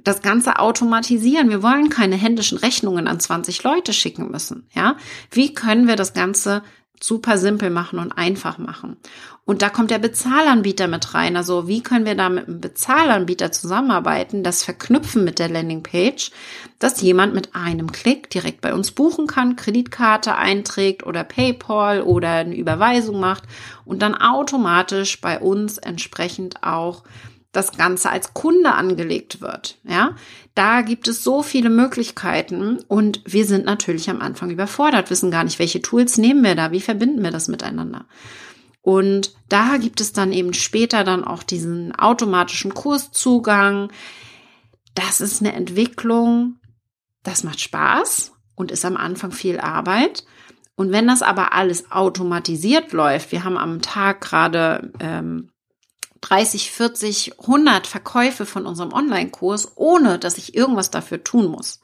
das 0.03 0.21
Ganze 0.21 0.59
automatisieren. 0.59 1.49
Wir 1.49 1.63
wollen 1.63 1.89
keine 1.89 2.15
händischen 2.15 2.59
Rechnungen 2.59 3.07
an 3.07 3.19
20 3.19 3.63
Leute 3.63 3.91
schicken 3.91 4.29
müssen. 4.29 4.69
Ja, 4.73 4.97
wie 5.31 5.55
können 5.55 5.87
wir 5.87 5.95
das 5.95 6.13
Ganze 6.13 6.61
super 7.03 7.37
simpel 7.37 7.69
machen 7.69 7.99
und 7.99 8.11
einfach 8.11 8.57
machen. 8.57 8.97
Und 9.45 9.61
da 9.61 9.69
kommt 9.69 9.91
der 9.91 9.99
Bezahlanbieter 9.99 10.87
mit 10.87 11.13
rein. 11.13 11.37
Also 11.37 11.67
wie 11.67 11.83
können 11.83 12.05
wir 12.05 12.15
da 12.15 12.29
mit 12.29 12.47
einem 12.47 12.61
Bezahlanbieter 12.61 13.51
zusammenarbeiten, 13.51 14.43
das 14.43 14.63
verknüpfen 14.63 15.23
mit 15.23 15.37
der 15.37 15.49
Landingpage, 15.49 16.31
dass 16.79 17.01
jemand 17.01 17.35
mit 17.35 17.55
einem 17.55 17.91
Klick 17.91 18.29
direkt 18.31 18.61
bei 18.61 18.73
uns 18.73 18.91
buchen 18.91 19.27
kann, 19.27 19.55
Kreditkarte 19.55 20.35
einträgt 20.35 21.05
oder 21.05 21.23
PayPal 21.23 22.01
oder 22.01 22.31
eine 22.31 22.55
Überweisung 22.55 23.19
macht 23.19 23.43
und 23.85 24.01
dann 24.01 24.15
automatisch 24.15 25.21
bei 25.21 25.39
uns 25.39 25.77
entsprechend 25.77 26.63
auch 26.63 27.03
das 27.55 27.77
Ganze 27.77 28.09
als 28.09 28.33
Kunde 28.33 28.73
angelegt 28.73 29.41
wird. 29.41 29.77
Ja, 29.83 30.15
da 30.53 30.81
gibt 30.81 31.07
es 31.07 31.23
so 31.23 31.43
viele 31.43 31.69
Möglichkeiten 31.69 32.79
und 32.87 33.21
wir 33.25 33.45
sind 33.45 33.65
natürlich 33.65 34.09
am 34.09 34.21
Anfang 34.21 34.49
überfordert, 34.49 35.09
wissen 35.09 35.31
gar 35.31 35.43
nicht, 35.43 35.59
welche 35.59 35.81
Tools 35.81 36.17
nehmen 36.17 36.43
wir 36.43 36.55
da, 36.55 36.71
wie 36.71 36.81
verbinden 36.81 37.23
wir 37.23 37.31
das 37.31 37.47
miteinander. 37.47 38.05
Und 38.81 39.33
da 39.49 39.77
gibt 39.77 39.99
es 39.99 40.13
dann 40.13 40.31
eben 40.31 40.53
später 40.53 41.03
dann 41.03 41.23
auch 41.23 41.41
diesen 41.41 41.95
automatischen 41.95 42.73
Kurszugang. 42.73 43.91
Das 44.93 45.21
ist 45.21 45.41
eine 45.41 45.53
Entwicklung, 45.53 46.57
das 47.23 47.43
macht 47.43 47.59
Spaß 47.59 48.33
und 48.53 48.71
ist 48.71 48.85
am 48.85 48.95
Anfang 48.95 49.31
viel 49.31 49.59
Arbeit. 49.59 50.23
Und 50.75 50.91
wenn 50.91 51.07
das 51.07 51.21
aber 51.21 51.53
alles 51.53 51.91
automatisiert 51.91 52.91
läuft, 52.91 53.31
wir 53.31 53.43
haben 53.43 53.57
am 53.57 53.81
Tag 53.81 54.21
gerade 54.21 54.91
ähm, 54.99 55.49
30, 56.21 56.71
40, 56.71 57.39
100 57.39 57.87
Verkäufe 57.87 58.45
von 58.45 58.65
unserem 58.65 58.93
Online-Kurs, 58.93 59.73
ohne 59.75 60.19
dass 60.19 60.37
ich 60.37 60.55
irgendwas 60.55 60.91
dafür 60.91 61.23
tun 61.23 61.47
muss. 61.47 61.81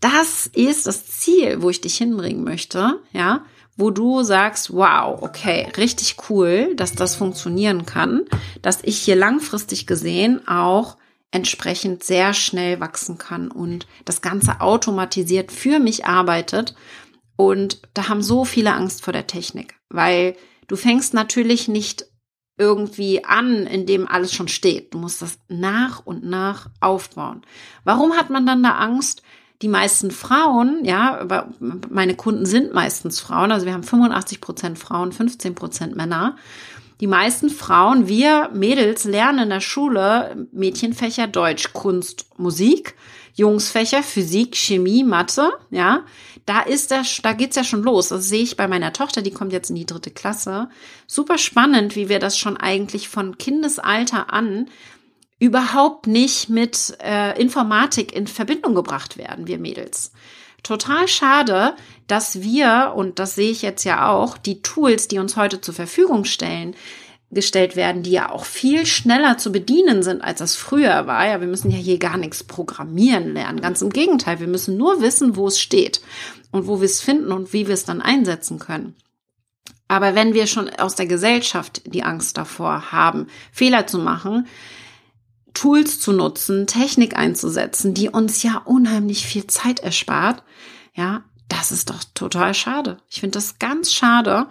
Das 0.00 0.46
ist 0.46 0.86
das 0.86 1.06
Ziel, 1.06 1.62
wo 1.62 1.70
ich 1.70 1.80
dich 1.80 1.96
hinbringen 1.96 2.44
möchte, 2.44 3.00
ja, 3.12 3.44
wo 3.76 3.90
du 3.90 4.22
sagst, 4.22 4.72
wow, 4.72 5.22
okay, 5.22 5.68
richtig 5.76 6.16
cool, 6.28 6.74
dass 6.76 6.94
das 6.94 7.14
funktionieren 7.14 7.86
kann, 7.86 8.24
dass 8.62 8.80
ich 8.82 8.98
hier 8.98 9.16
langfristig 9.16 9.86
gesehen 9.86 10.46
auch 10.48 10.96
entsprechend 11.30 12.02
sehr 12.02 12.32
schnell 12.32 12.80
wachsen 12.80 13.18
kann 13.18 13.50
und 13.50 13.86
das 14.04 14.22
Ganze 14.22 14.60
automatisiert 14.60 15.52
für 15.52 15.78
mich 15.78 16.06
arbeitet. 16.06 16.74
Und 17.36 17.82
da 17.92 18.08
haben 18.08 18.22
so 18.22 18.46
viele 18.46 18.72
Angst 18.72 19.04
vor 19.04 19.12
der 19.12 19.26
Technik, 19.26 19.74
weil 19.90 20.36
du 20.68 20.76
fängst 20.76 21.12
natürlich 21.12 21.68
nicht 21.68 22.06
irgendwie 22.58 23.24
an, 23.24 23.66
in 23.66 23.86
dem 23.86 24.08
alles 24.08 24.32
schon 24.32 24.48
steht. 24.48 24.94
Du 24.94 24.98
musst 24.98 25.22
das 25.22 25.38
nach 25.48 26.04
und 26.04 26.24
nach 26.24 26.68
aufbauen. 26.80 27.42
Warum 27.84 28.14
hat 28.14 28.30
man 28.30 28.46
dann 28.46 28.62
da 28.62 28.72
Angst? 28.72 29.22
die 29.62 29.68
meisten 29.68 30.10
Frauen, 30.10 30.84
ja, 30.84 31.26
meine 31.90 32.14
Kunden 32.14 32.44
sind 32.44 32.74
meistens 32.74 33.20
Frauen, 33.20 33.52
also 33.52 33.64
wir 33.64 33.72
haben 33.72 33.82
85 33.82 34.40
Prozent 34.40 34.78
Frauen, 34.78 35.12
15 35.12 35.54
Prozent 35.54 35.96
Männer. 35.96 36.36
Die 37.00 37.06
meisten 37.06 37.50
Frauen, 37.50 38.08
wir 38.08 38.50
Mädels 38.54 39.04
lernen 39.04 39.44
in 39.44 39.50
der 39.50 39.60
Schule 39.60 40.46
Mädchenfächer 40.52 41.26
Deutsch, 41.26 41.72
Kunst, 41.72 42.26
Musik, 42.38 42.94
Jungsfächer 43.36 44.02
Physik, 44.02 44.56
Chemie, 44.56 45.04
Mathe, 45.04 45.50
ja. 45.70 46.04
Da 46.46 46.62
ist 46.62 46.90
das, 46.90 47.20
da 47.22 47.32
geht's 47.32 47.56
ja 47.56 47.64
schon 47.64 47.82
los. 47.82 48.08
Das 48.08 48.28
sehe 48.28 48.42
ich 48.42 48.56
bei 48.56 48.66
meiner 48.66 48.92
Tochter, 48.92 49.20
die 49.20 49.30
kommt 49.30 49.52
jetzt 49.52 49.68
in 49.68 49.76
die 49.76 49.84
dritte 49.84 50.10
Klasse. 50.10 50.68
Super 51.06 51.38
spannend, 51.38 51.96
wie 51.96 52.08
wir 52.08 52.18
das 52.18 52.38
schon 52.38 52.56
eigentlich 52.56 53.08
von 53.08 53.36
Kindesalter 53.36 54.32
an 54.32 54.70
überhaupt 55.38 56.06
nicht 56.06 56.48
mit 56.48 56.96
äh, 57.02 57.38
Informatik 57.38 58.14
in 58.14 58.26
Verbindung 58.26 58.74
gebracht 58.74 59.18
werden, 59.18 59.46
wir 59.46 59.58
Mädels. 59.58 60.12
Total 60.62 61.06
schade, 61.06 61.74
dass 62.06 62.40
wir, 62.40 62.94
und 62.96 63.18
das 63.18 63.34
sehe 63.34 63.50
ich 63.50 63.60
jetzt 63.60 63.84
ja 63.84 64.08
auch, 64.08 64.38
die 64.38 64.62
Tools, 64.62 65.08
die 65.08 65.18
uns 65.18 65.36
heute 65.36 65.60
zur 65.60 65.74
Verfügung 65.74 66.24
stellen, 66.24 66.74
gestellt 67.30 67.74
werden, 67.74 68.02
die 68.02 68.12
ja 68.12 68.30
auch 68.30 68.44
viel 68.44 68.86
schneller 68.86 69.36
zu 69.36 69.50
bedienen 69.50 70.02
sind, 70.02 70.22
als 70.22 70.38
das 70.38 70.56
früher 70.56 71.06
war. 71.06 71.26
Ja, 71.26 71.40
wir 71.40 71.48
müssen 71.48 71.70
ja 71.70 71.78
hier 71.78 71.98
gar 71.98 72.16
nichts 72.16 72.44
programmieren 72.44 73.34
lernen. 73.34 73.60
Ganz 73.60 73.82
im 73.82 73.90
Gegenteil, 73.90 74.38
wir 74.40 74.46
müssen 74.46 74.76
nur 74.76 75.00
wissen, 75.02 75.36
wo 75.36 75.48
es 75.48 75.60
steht 75.60 76.00
und 76.52 76.66
wo 76.66 76.80
wir 76.80 76.86
es 76.86 77.00
finden 77.00 77.32
und 77.32 77.52
wie 77.52 77.66
wir 77.66 77.74
es 77.74 77.84
dann 77.84 78.00
einsetzen 78.00 78.58
können. 78.58 78.94
Aber 79.88 80.14
wenn 80.14 80.34
wir 80.34 80.46
schon 80.46 80.68
aus 80.70 80.94
der 80.94 81.06
Gesellschaft 81.06 81.82
die 81.86 82.02
Angst 82.02 82.36
davor 82.36 82.92
haben, 82.92 83.26
Fehler 83.52 83.86
zu 83.86 83.98
machen, 83.98 84.46
Tools 85.54 86.00
zu 86.00 86.12
nutzen, 86.12 86.66
Technik 86.66 87.16
einzusetzen, 87.16 87.94
die 87.94 88.08
uns 88.08 88.42
ja 88.42 88.62
unheimlich 88.64 89.26
viel 89.26 89.46
Zeit 89.46 89.80
erspart, 89.80 90.42
ja, 90.94 91.24
das 91.48 91.70
ist 91.70 91.90
doch 91.90 92.02
total 92.14 92.54
schade. 92.54 92.98
Ich 93.08 93.20
finde 93.20 93.38
das 93.38 93.58
ganz 93.58 93.92
schade. 93.92 94.48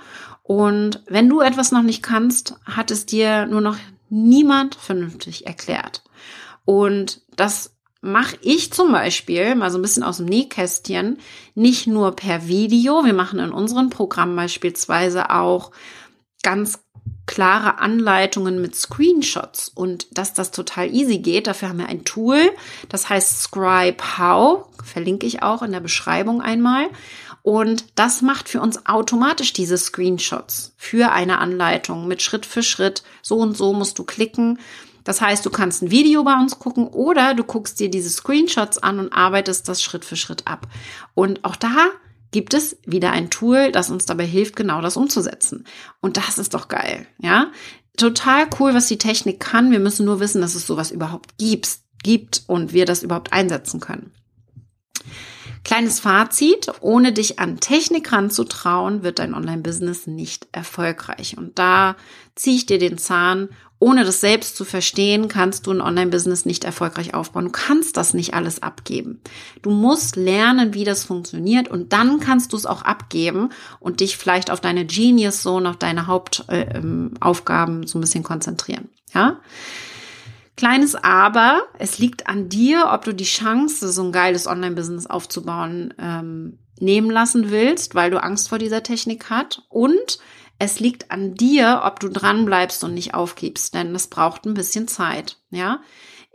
Und 0.47 1.01
wenn 1.07 1.27
du 1.27 1.41
etwas 1.41 1.71
noch 1.71 1.81
nicht 1.81 2.03
kannst, 2.03 2.55
hat 2.65 2.91
es 2.91 3.07
dir 3.07 3.47
nur 3.47 3.61
noch 3.61 3.77
niemand 4.09 4.75
vernünftig 4.75 5.47
erklärt. 5.47 6.03
Und 6.65 7.21
das 7.35 7.75
mache 8.01 8.37
ich 8.41 8.71
zum 8.71 8.91
Beispiel 8.91 9.55
mal 9.55 9.71
so 9.71 9.79
ein 9.79 9.81
bisschen 9.81 10.03
aus 10.03 10.17
dem 10.17 10.27
Nähkästchen, 10.27 11.17
nicht 11.55 11.87
nur 11.87 12.15
per 12.15 12.47
Video. 12.47 13.03
Wir 13.03 13.13
machen 13.13 13.39
in 13.39 13.51
unserem 13.51 13.89
Programm 13.89 14.35
beispielsweise 14.35 15.31
auch 15.31 15.71
ganz 16.43 16.79
klare 17.25 17.79
Anleitungen 17.79 18.61
mit 18.61 18.75
Screenshots 18.75 19.69
und 19.69 20.15
dass 20.15 20.33
das 20.33 20.51
total 20.51 20.93
easy 20.93 21.17
geht. 21.17 21.47
Dafür 21.47 21.69
haben 21.69 21.79
wir 21.79 21.89
ein 21.89 22.05
Tool, 22.05 22.39
das 22.87 23.09
heißt 23.09 23.41
Scribe 23.41 24.17
How, 24.19 24.67
verlinke 24.83 25.25
ich 25.25 25.41
auch 25.41 25.63
in 25.63 25.71
der 25.71 25.79
Beschreibung 25.79 26.41
einmal. 26.41 26.87
Und 27.45 27.85
das 27.93 28.23
macht 28.23 28.49
für 28.49 28.59
uns 28.59 28.87
automatisch 28.87 29.53
diese 29.53 29.77
Screenshots 29.77 30.73
für 30.77 31.11
eine 31.11 31.37
Anleitung 31.37 32.07
mit 32.07 32.23
Schritt 32.23 32.43
für 32.43 32.63
Schritt. 32.63 33.03
So 33.21 33.37
und 33.37 33.55
so 33.55 33.71
musst 33.71 33.99
du 33.99 34.03
klicken. 34.03 34.57
Das 35.03 35.21
heißt, 35.21 35.45
du 35.45 35.51
kannst 35.51 35.83
ein 35.83 35.91
Video 35.91 36.23
bei 36.23 36.33
uns 36.33 36.57
gucken 36.57 36.87
oder 36.87 37.35
du 37.35 37.43
guckst 37.43 37.79
dir 37.79 37.91
diese 37.91 38.09
Screenshots 38.09 38.79
an 38.79 38.97
und 38.97 39.13
arbeitest 39.13 39.69
das 39.69 39.83
Schritt 39.83 40.05
für 40.05 40.15
Schritt 40.15 40.47
ab. 40.47 40.65
Und 41.13 41.45
auch 41.45 41.55
da 41.55 41.91
gibt 42.31 42.55
es 42.55 42.77
wieder 42.83 43.11
ein 43.11 43.29
Tool, 43.29 43.71
das 43.71 43.91
uns 43.91 44.07
dabei 44.07 44.25
hilft, 44.25 44.55
genau 44.55 44.81
das 44.81 44.97
umzusetzen. 44.97 45.65
Und 46.01 46.17
das 46.17 46.39
ist 46.39 46.55
doch 46.55 46.67
geil, 46.67 47.05
ja? 47.19 47.51
Total 47.95 48.47
cool, 48.59 48.73
was 48.73 48.87
die 48.87 48.97
Technik 48.97 49.39
kann. 49.39 49.69
Wir 49.69 49.79
müssen 49.79 50.07
nur 50.07 50.19
wissen, 50.19 50.41
dass 50.41 50.55
es 50.55 50.65
sowas 50.65 50.89
überhaupt 50.89 51.37
gibt, 51.37 51.69
gibt 52.01 52.41
und 52.47 52.73
wir 52.73 52.87
das 52.87 53.03
überhaupt 53.03 53.33
einsetzen 53.33 53.79
können. 53.79 54.11
Kleines 55.65 55.99
Fazit, 55.99 56.71
ohne 56.81 57.11
dich 57.11 57.39
an 57.39 57.59
Technik 57.59 58.11
ranzutrauen, 58.11 59.01
wird 59.01 59.17
dein 59.17 59.33
Online-Business 59.33 60.05
nicht 60.05 60.47
erfolgreich. 60.51 61.39
Und 61.39 61.57
da 61.57 61.95
ziehe 62.35 62.55
ich 62.55 62.67
dir 62.67 62.77
den 62.77 62.99
Zahn. 62.99 63.49
Ohne 63.79 64.05
das 64.05 64.21
selbst 64.21 64.55
zu 64.55 64.63
verstehen, 64.63 65.27
kannst 65.27 65.65
du 65.65 65.71
ein 65.71 65.81
Online-Business 65.81 66.45
nicht 66.45 66.65
erfolgreich 66.65 67.15
aufbauen. 67.15 67.45
Du 67.45 67.51
kannst 67.51 67.97
das 67.97 68.13
nicht 68.13 68.35
alles 68.35 68.61
abgeben. 68.61 69.21
Du 69.63 69.71
musst 69.71 70.15
lernen, 70.15 70.75
wie 70.75 70.83
das 70.83 71.03
funktioniert 71.03 71.67
und 71.67 71.91
dann 71.93 72.19
kannst 72.19 72.53
du 72.53 72.57
es 72.57 72.67
auch 72.67 72.83
abgeben 72.83 73.49
und 73.79 74.01
dich 74.01 74.17
vielleicht 74.17 74.51
auf 74.51 74.61
deine 74.61 74.85
Genius 74.85 75.41
Zone, 75.41 75.67
auf 75.67 75.77
deine 75.77 76.05
Hauptaufgaben 76.05 77.83
äh, 77.83 77.87
so 77.87 77.97
ein 77.97 78.01
bisschen 78.01 78.23
konzentrieren. 78.23 78.89
Ja? 79.15 79.39
Kleines 80.57 80.95
Aber, 80.95 81.63
es 81.79 81.99
liegt 81.99 82.27
an 82.27 82.47
dir, 82.47 82.89
ob 82.93 83.03
du 83.03 83.13
die 83.13 83.25
Chance, 83.25 83.91
so 83.91 84.03
ein 84.03 84.11
geiles 84.11 84.47
Online-Business 84.47 85.05
aufzubauen, 85.05 85.93
ähm, 85.99 86.59
nehmen 86.79 87.09
lassen 87.09 87.51
willst, 87.51 87.95
weil 87.95 88.11
du 88.11 88.21
Angst 88.21 88.49
vor 88.49 88.57
dieser 88.57 88.83
Technik 88.83 89.29
hat. 89.29 89.63
Und 89.69 90.19
es 90.57 90.79
liegt 90.79 91.11
an 91.11 91.35
dir, 91.35 91.81
ob 91.83 91.99
du 91.99 92.09
dran 92.09 92.45
bleibst 92.45 92.83
und 92.83 92.93
nicht 92.93 93.13
aufgibst, 93.13 93.73
denn 93.73 93.93
es 93.93 94.07
braucht 94.07 94.45
ein 94.45 94.53
bisschen 94.53 94.87
Zeit. 94.87 95.37
Ja, 95.49 95.81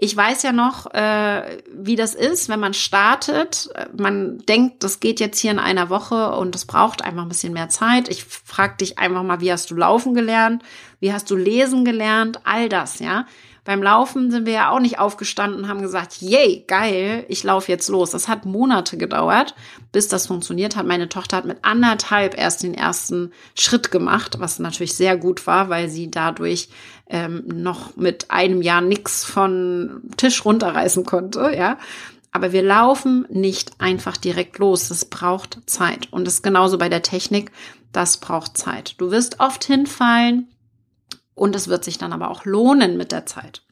ich 0.02 0.16
weiß 0.16 0.42
ja 0.44 0.52
noch, 0.52 0.92
äh, 0.94 1.58
wie 1.74 1.94
das 1.94 2.14
ist, 2.14 2.48
wenn 2.48 2.58
man 2.58 2.72
startet. 2.72 3.68
Man 3.94 4.38
denkt, 4.38 4.82
das 4.82 4.98
geht 4.98 5.20
jetzt 5.20 5.38
hier 5.38 5.50
in 5.50 5.58
einer 5.58 5.90
Woche 5.90 6.32
und 6.32 6.54
es 6.54 6.64
braucht 6.64 7.02
einfach 7.02 7.22
ein 7.22 7.28
bisschen 7.28 7.52
mehr 7.52 7.68
Zeit. 7.68 8.08
Ich 8.08 8.24
frage 8.24 8.78
dich 8.78 8.98
einfach 8.98 9.22
mal, 9.22 9.42
wie 9.42 9.52
hast 9.52 9.70
du 9.70 9.74
laufen 9.74 10.14
gelernt? 10.14 10.62
Wie 11.00 11.12
hast 11.12 11.30
du 11.30 11.36
lesen 11.36 11.84
gelernt? 11.84 12.40
All 12.44 12.70
das, 12.70 12.98
ja. 12.98 13.26
Beim 13.70 13.84
Laufen 13.84 14.32
sind 14.32 14.46
wir 14.46 14.52
ja 14.52 14.70
auch 14.70 14.80
nicht 14.80 14.98
aufgestanden 14.98 15.60
und 15.60 15.68
haben 15.68 15.80
gesagt, 15.80 16.20
yay, 16.20 16.64
geil, 16.66 17.24
ich 17.28 17.44
laufe 17.44 17.70
jetzt 17.70 17.88
los. 17.88 18.10
Das 18.10 18.26
hat 18.26 18.44
Monate 18.44 18.96
gedauert, 18.96 19.54
bis 19.92 20.08
das 20.08 20.26
funktioniert 20.26 20.74
hat. 20.74 20.88
Meine 20.88 21.08
Tochter 21.08 21.36
hat 21.36 21.44
mit 21.44 21.58
anderthalb 21.62 22.36
erst 22.36 22.64
den 22.64 22.74
ersten 22.74 23.30
Schritt 23.54 23.92
gemacht, 23.92 24.40
was 24.40 24.58
natürlich 24.58 24.96
sehr 24.96 25.16
gut 25.16 25.46
war, 25.46 25.68
weil 25.68 25.88
sie 25.88 26.10
dadurch 26.10 26.68
ähm, 27.08 27.44
noch 27.46 27.94
mit 27.94 28.32
einem 28.32 28.60
Jahr 28.60 28.80
nix 28.80 29.24
von 29.24 30.02
Tisch 30.16 30.44
runterreißen 30.44 31.06
konnte, 31.06 31.54
ja. 31.56 31.78
Aber 32.32 32.50
wir 32.50 32.64
laufen 32.64 33.24
nicht 33.30 33.70
einfach 33.78 34.16
direkt 34.16 34.58
los. 34.58 34.88
Das 34.88 35.04
braucht 35.04 35.60
Zeit. 35.66 36.12
Und 36.12 36.26
das 36.26 36.34
ist 36.34 36.42
genauso 36.42 36.76
bei 36.76 36.88
der 36.88 37.02
Technik. 37.02 37.52
Das 37.92 38.16
braucht 38.16 38.58
Zeit. 38.58 38.96
Du 38.98 39.12
wirst 39.12 39.38
oft 39.38 39.62
hinfallen 39.62 40.48
und 41.40 41.56
es 41.56 41.68
wird 41.68 41.84
sich 41.84 41.96
dann 41.96 42.12
aber 42.12 42.30
auch 42.30 42.44
lohnen 42.44 42.98
mit 42.98 43.12
der 43.12 43.24
Zeit. 43.24 43.62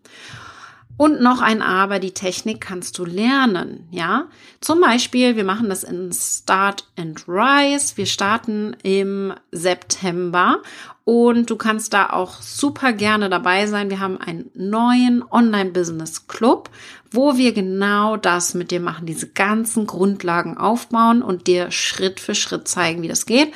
Und 0.96 1.20
noch 1.20 1.42
ein 1.42 1.61
Aber, 1.61 2.00
die 2.00 2.14
Technik 2.14 2.62
kannst 2.62 2.98
du 2.98 3.04
lernen, 3.04 3.87
ja. 3.92 4.26
Zum 4.61 4.81
Beispiel, 4.81 5.37
wir 5.37 5.44
machen 5.44 5.68
das 5.68 5.85
in 5.85 6.11
Start 6.12 6.88
and 6.96 7.28
Rise. 7.28 7.96
Wir 7.96 8.07
starten 8.07 8.74
im 8.83 9.35
September 9.52 10.62
und 11.04 11.50
du 11.50 11.57
kannst 11.57 11.92
da 11.92 12.11
auch 12.11 12.40
super 12.40 12.94
gerne 12.94 13.28
dabei 13.28 13.66
sein. 13.66 13.90
Wir 13.90 14.00
haben 14.00 14.18
einen 14.18 14.50
neuen 14.54 15.22
Online-Business 15.31 16.26
Club, 16.26 16.70
wo 17.12 17.37
wir 17.37 17.52
genau 17.52 18.16
das 18.16 18.54
mit 18.54 18.70
dir 18.70 18.81
machen, 18.81 19.07
diese 19.07 19.28
ganzen 19.28 19.87
Grundlagen 19.87 20.57
aufbauen 20.57 21.22
und 21.22 21.46
dir 21.46 21.70
Schritt 21.70 22.18
für 22.18 22.35
Schritt 22.35 22.66
zeigen, 22.66 23.02
wie 23.02 23.09
das 23.09 23.26
geht. 23.26 23.52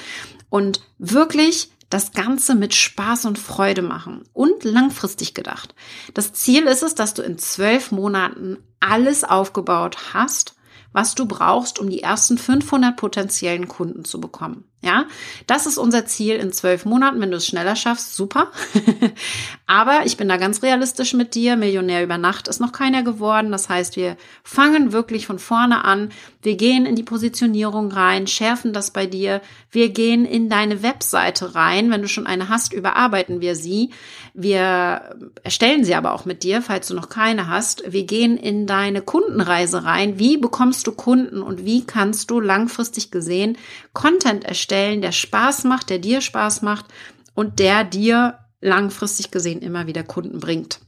Und 0.48 0.83
wirklich 0.98 1.71
das 1.92 2.12
Ganze 2.12 2.55
mit 2.55 2.74
Spaß 2.74 3.26
und 3.26 3.38
Freude 3.38 3.83
machen 3.83 4.24
und 4.33 4.64
langfristig 4.64 5.35
gedacht. 5.35 5.74
Das 6.14 6.33
Ziel 6.33 6.64
ist 6.64 6.83
es, 6.83 6.94
dass 6.94 7.14
du 7.14 7.22
in 7.22 7.38
zwölf 7.38 7.92
Monaten 7.92 8.59
alles 8.81 9.24
aufgebaut 9.24 10.14
hast, 10.14 10.55
was 10.92 11.14
du 11.14 11.26
brauchst, 11.26 11.78
um 11.78 11.90
die 11.90 12.02
ersten 12.02 12.38
500 12.38 12.96
potenziellen 12.96 13.68
Kunden 13.68 14.05
zu 14.05 14.20
bekommen. 14.20 14.64
Ja, 14.85 15.07
das 15.47 15.66
ist 15.66 15.79
unser 15.79 16.07
Ziel 16.07 16.35
in 16.35 16.53
zwölf 16.53 16.85
Monaten. 16.85 17.21
Wenn 17.21 17.31
du 17.31 17.37
es 17.37 17.47
schneller 17.47 17.77
schaffst, 17.77 18.16
super. 18.16 18.49
Aber 19.66 20.01
ich 20.07 20.16
bin 20.16 20.28
da 20.28 20.39
ganz 20.39 20.61
realistisch 20.64 21.14
mit 21.14 21.37
dir. 21.37 21.55
Millionär 21.55 22.03
über 22.03 22.18
Nacht 22.18 22.49
ist 22.49 22.61
noch 22.61 22.72
keiner 22.72 23.05
geworden. 23.05 23.53
Das 23.53 23.68
heißt, 23.68 23.95
wir 23.95 24.16
fangen 24.43 24.93
wirklich 24.93 25.28
von 25.28 25.39
vorne 25.39 25.85
an. 25.85 26.11
Wir 26.43 26.57
gehen 26.57 26.85
in 26.85 26.97
die 26.97 27.05
Positionierung 27.05 27.93
rein, 27.93 28.26
schärfen 28.26 28.72
das 28.72 28.91
bei 28.91 29.07
dir. 29.07 29.41
Wir 29.70 29.91
gehen 29.91 30.24
in 30.24 30.49
deine 30.49 30.83
Webseite 30.83 31.55
rein. 31.55 31.93
Wenn 31.93 32.03
du 32.03 32.09
schon 32.09 32.26
eine 32.26 32.49
hast, 32.49 32.72
überarbeiten 32.72 33.41
wir 33.41 33.55
sie. 33.55 33.91
Wir 34.35 35.14
erstellen 35.45 35.85
sie 35.85 35.95
aber 35.95 36.12
auch 36.12 36.24
mit 36.24 36.43
dir, 36.43 36.61
falls 36.61 36.89
du 36.89 36.95
noch 36.95 37.09
keine 37.09 37.49
hast. 37.49 37.85
Wir 37.93 38.05
gehen 38.05 38.37
in 38.37 38.66
deine 38.66 39.01
Kundenreise 39.01 39.85
rein. 39.85 40.18
Wie 40.18 40.39
bekommst 40.39 40.89
du 40.89 40.93
Kunden 40.93 41.41
und 41.41 41.64
wie 41.64 41.87
kannst 41.87 42.33
du 42.33 42.41
langfristig 42.41 43.12
gesehen 43.12 43.57
Content 43.93 44.45
erstellen? 44.45 45.03
der 45.03 45.12
Spaß 45.12 45.64
macht, 45.64 45.90
der 45.90 45.99
dir 45.99 46.20
Spaß 46.20 46.62
macht 46.62 46.86
und 47.34 47.59
der 47.59 47.84
dir 47.84 48.38
langfristig 48.61 49.30
gesehen 49.30 49.61
immer 49.61 49.86
wieder 49.86 50.03
Kunden 50.03 50.40
bringt. 50.40 50.80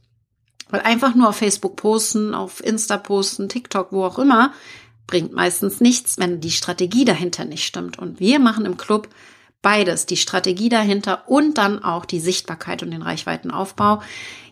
Weil 0.69 0.81
einfach 0.81 1.13
nur 1.13 1.29
auf 1.29 1.35
Facebook 1.35 1.75
posten, 1.75 2.33
auf 2.33 2.63
Insta 2.63 2.97
posten, 2.97 3.49
TikTok, 3.49 3.91
wo 3.91 4.03
auch 4.03 4.17
immer, 4.17 4.53
bringt 5.05 5.33
meistens 5.33 5.81
nichts, 5.81 6.17
wenn 6.17 6.41
die 6.41 6.51
Strategie 6.51 7.05
dahinter 7.05 7.45
nicht 7.45 7.65
stimmt. 7.65 7.99
Und 7.99 8.19
wir 8.19 8.39
machen 8.39 8.65
im 8.65 8.77
Club 8.77 9.09
beides, 9.61 10.05
die 10.05 10.17
Strategie 10.17 10.69
dahinter 10.69 11.27
und 11.27 11.57
dann 11.57 11.83
auch 11.83 12.05
die 12.05 12.19
Sichtbarkeit 12.19 12.81
und 12.81 12.91
den 12.91 13.01
Reichweitenaufbau. 13.01 14.01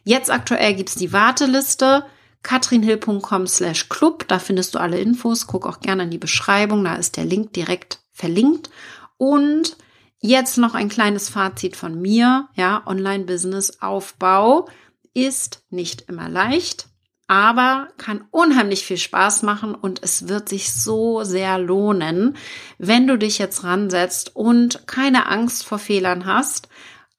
Jetzt 0.04 0.30
aktuell 0.30 0.76
gibt's 0.76 0.96
die 0.96 1.14
Warteliste 1.14 2.06
katrinhill.com 2.44 3.48
slash 3.48 3.90
club. 3.90 4.28
Da 4.28 4.38
findest 4.38 4.76
du 4.76 4.80
alle 4.80 5.00
Infos. 5.00 5.48
Guck 5.48 5.66
auch 5.66 5.80
gerne 5.80 6.04
in 6.04 6.10
die 6.12 6.18
Beschreibung. 6.18 6.84
Da 6.84 6.96
ist 6.96 7.18
der 7.18 7.26
Link 7.26 7.54
direkt 7.54 8.00
verlinkt. 8.24 8.70
Und 9.18 9.76
jetzt 10.22 10.58
noch 10.58 10.76
ein 10.76 10.88
kleines 10.88 11.28
Fazit 11.28 11.76
von 11.76 12.00
mir. 12.00 12.48
Ja, 12.56 12.84
Online-Business-Aufbau 12.86 14.70
ist 15.14 15.66
nicht 15.70 16.04
immer 16.08 16.30
leicht, 16.30 16.88
aber 17.28 17.90
kann 17.98 18.24
unheimlich 18.32 18.86
viel 18.86 18.98
Spaß 18.98 19.44
machen 19.44 19.76
und 19.76 20.02
es 20.02 20.30
wird 20.30 20.48
sich 20.48 20.72
so 20.72 21.26
sehr 21.26 21.60
lohnen, 21.60 22.38
wenn 22.78 23.08
du 23.08 23.18
dich 23.18 23.40
jetzt 23.40 23.66
ransetzt 23.66 24.34
und 24.34 24.88
keine 24.88 25.28
Angst 25.28 25.66
vor 25.66 25.78
Fehlern 25.78 26.26
hast, 26.26 26.70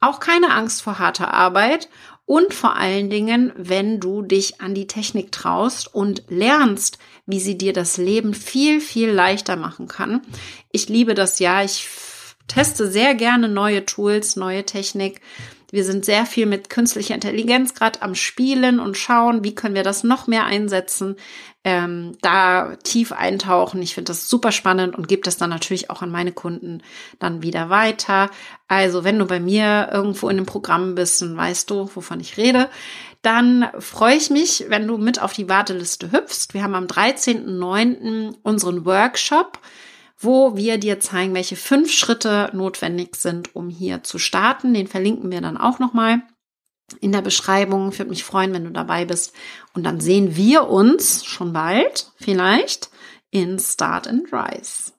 auch 0.01 0.21
keine 0.21 0.55
Angst 0.55 0.81
vor 0.81 0.99
harter 0.99 1.35
Arbeit 1.35 1.91
und 2.25 2.55
vor 2.55 2.77
allen 2.77 3.11
Dingen, 3.11 3.53
wenn 3.57 4.01
du 4.01 4.23
dich 4.23 4.63
an 4.63 4.75
die 4.75 4.87
Technik 4.87 5.31
traust 5.33 5.95
und 5.95 6.25
lernst, 6.29 6.99
wie 7.27 7.41
sie 7.41 7.57
dir 7.57 7.73
das 7.73 7.97
Leben 7.97 8.35
viel, 8.35 8.81
viel 8.81 9.11
leichter 9.11 9.57
machen 9.57 9.89
kann. 9.89 10.21
Ich 10.73 10.89
liebe 10.89 11.15
das 11.15 11.39
ja. 11.39 11.63
Ich 11.63 11.89
teste 12.49 12.91
sehr 12.91 13.15
gerne 13.15 13.49
neue 13.49 13.87
Tools, 13.87 14.37
neue 14.37 14.65
Technik. 14.65 15.21
Wir 15.71 15.85
sind 15.85 16.05
sehr 16.05 16.25
viel 16.25 16.47
mit 16.47 16.71
künstlicher 16.71 17.15
Intelligenz 17.15 17.75
gerade 17.75 18.01
am 18.03 18.15
Spielen 18.15 18.79
und 18.79 18.97
schauen, 18.97 19.43
wie 19.43 19.57
können 19.57 19.75
wir 19.75 19.83
das 19.83 20.05
noch 20.05 20.29
mehr 20.29 20.45
einsetzen, 20.45 21.17
ähm, 21.65 22.17
da 22.21 22.77
tief 22.85 23.11
eintauchen. 23.11 23.83
Ich 23.83 23.95
finde 23.95 24.11
das 24.11 24.29
super 24.29 24.53
spannend 24.53 24.95
und 24.95 25.09
gebe 25.09 25.23
das 25.23 25.37
dann 25.37 25.51
natürlich 25.51 25.91
auch 25.91 26.03
an 26.03 26.13
meine 26.13 26.31
Kunden 26.31 26.81
dann 27.19 27.43
wieder 27.43 27.71
weiter. 27.71 28.31
Also 28.69 29.03
wenn 29.03 29.19
du 29.19 29.27
bei 29.27 29.41
mir 29.41 29.89
irgendwo 29.91 30.29
in 30.29 30.37
einem 30.37 30.47
Programm 30.47 30.95
bist 30.95 31.21
und 31.23 31.37
weißt 31.37 31.69
du, 31.71 31.91
wovon 31.93 32.21
ich 32.21 32.37
rede, 32.37 32.69
dann 33.25 33.69
freue 33.79 34.17
ich 34.17 34.31
mich, 34.31 34.67
wenn 34.69 34.87
du 34.87 34.99
mit 34.99 35.21
auf 35.21 35.33
die 35.33 35.49
Warteliste 35.49 36.13
hüpfst. 36.13 36.49
Wir 36.53 36.63
haben 36.63 36.75
am 36.75 36.87
13.09. 36.87 38.37
unseren 38.43 38.85
Workshop 38.85 39.59
wo 40.25 40.57
wir 40.57 40.79
dir 40.79 41.01
zeigen, 41.01 41.35
welche 41.35 41.57
fünf 41.57 41.93
Schritte 41.93 42.51
notwendig 42.53 43.17
sind, 43.17 43.55
um 43.55 43.69
hier 43.69 44.03
zu 44.03 44.19
starten. 44.19 44.75
Den 44.75 44.87
verlinken 44.87 45.31
wir 45.31 45.41
dann 45.41 45.57
auch 45.57 45.79
nochmal 45.79 46.23
in 47.01 47.13
der 47.13 47.23
Beschreibung. 47.23 47.91
Ich 47.91 47.99
würde 47.99 48.11
mich 48.11 48.25
freuen, 48.25 48.53
wenn 48.53 48.65
du 48.65 48.71
dabei 48.71 49.05
bist. 49.05 49.35
Und 49.75 49.85
dann 49.85 50.01
sehen 50.01 50.37
wir 50.37 50.69
uns 50.69 51.25
schon 51.25 51.53
bald, 51.53 52.11
vielleicht, 52.17 52.91
in 53.31 53.59
Start 53.59 54.07
and 54.07 54.33
Rise. 54.33 54.94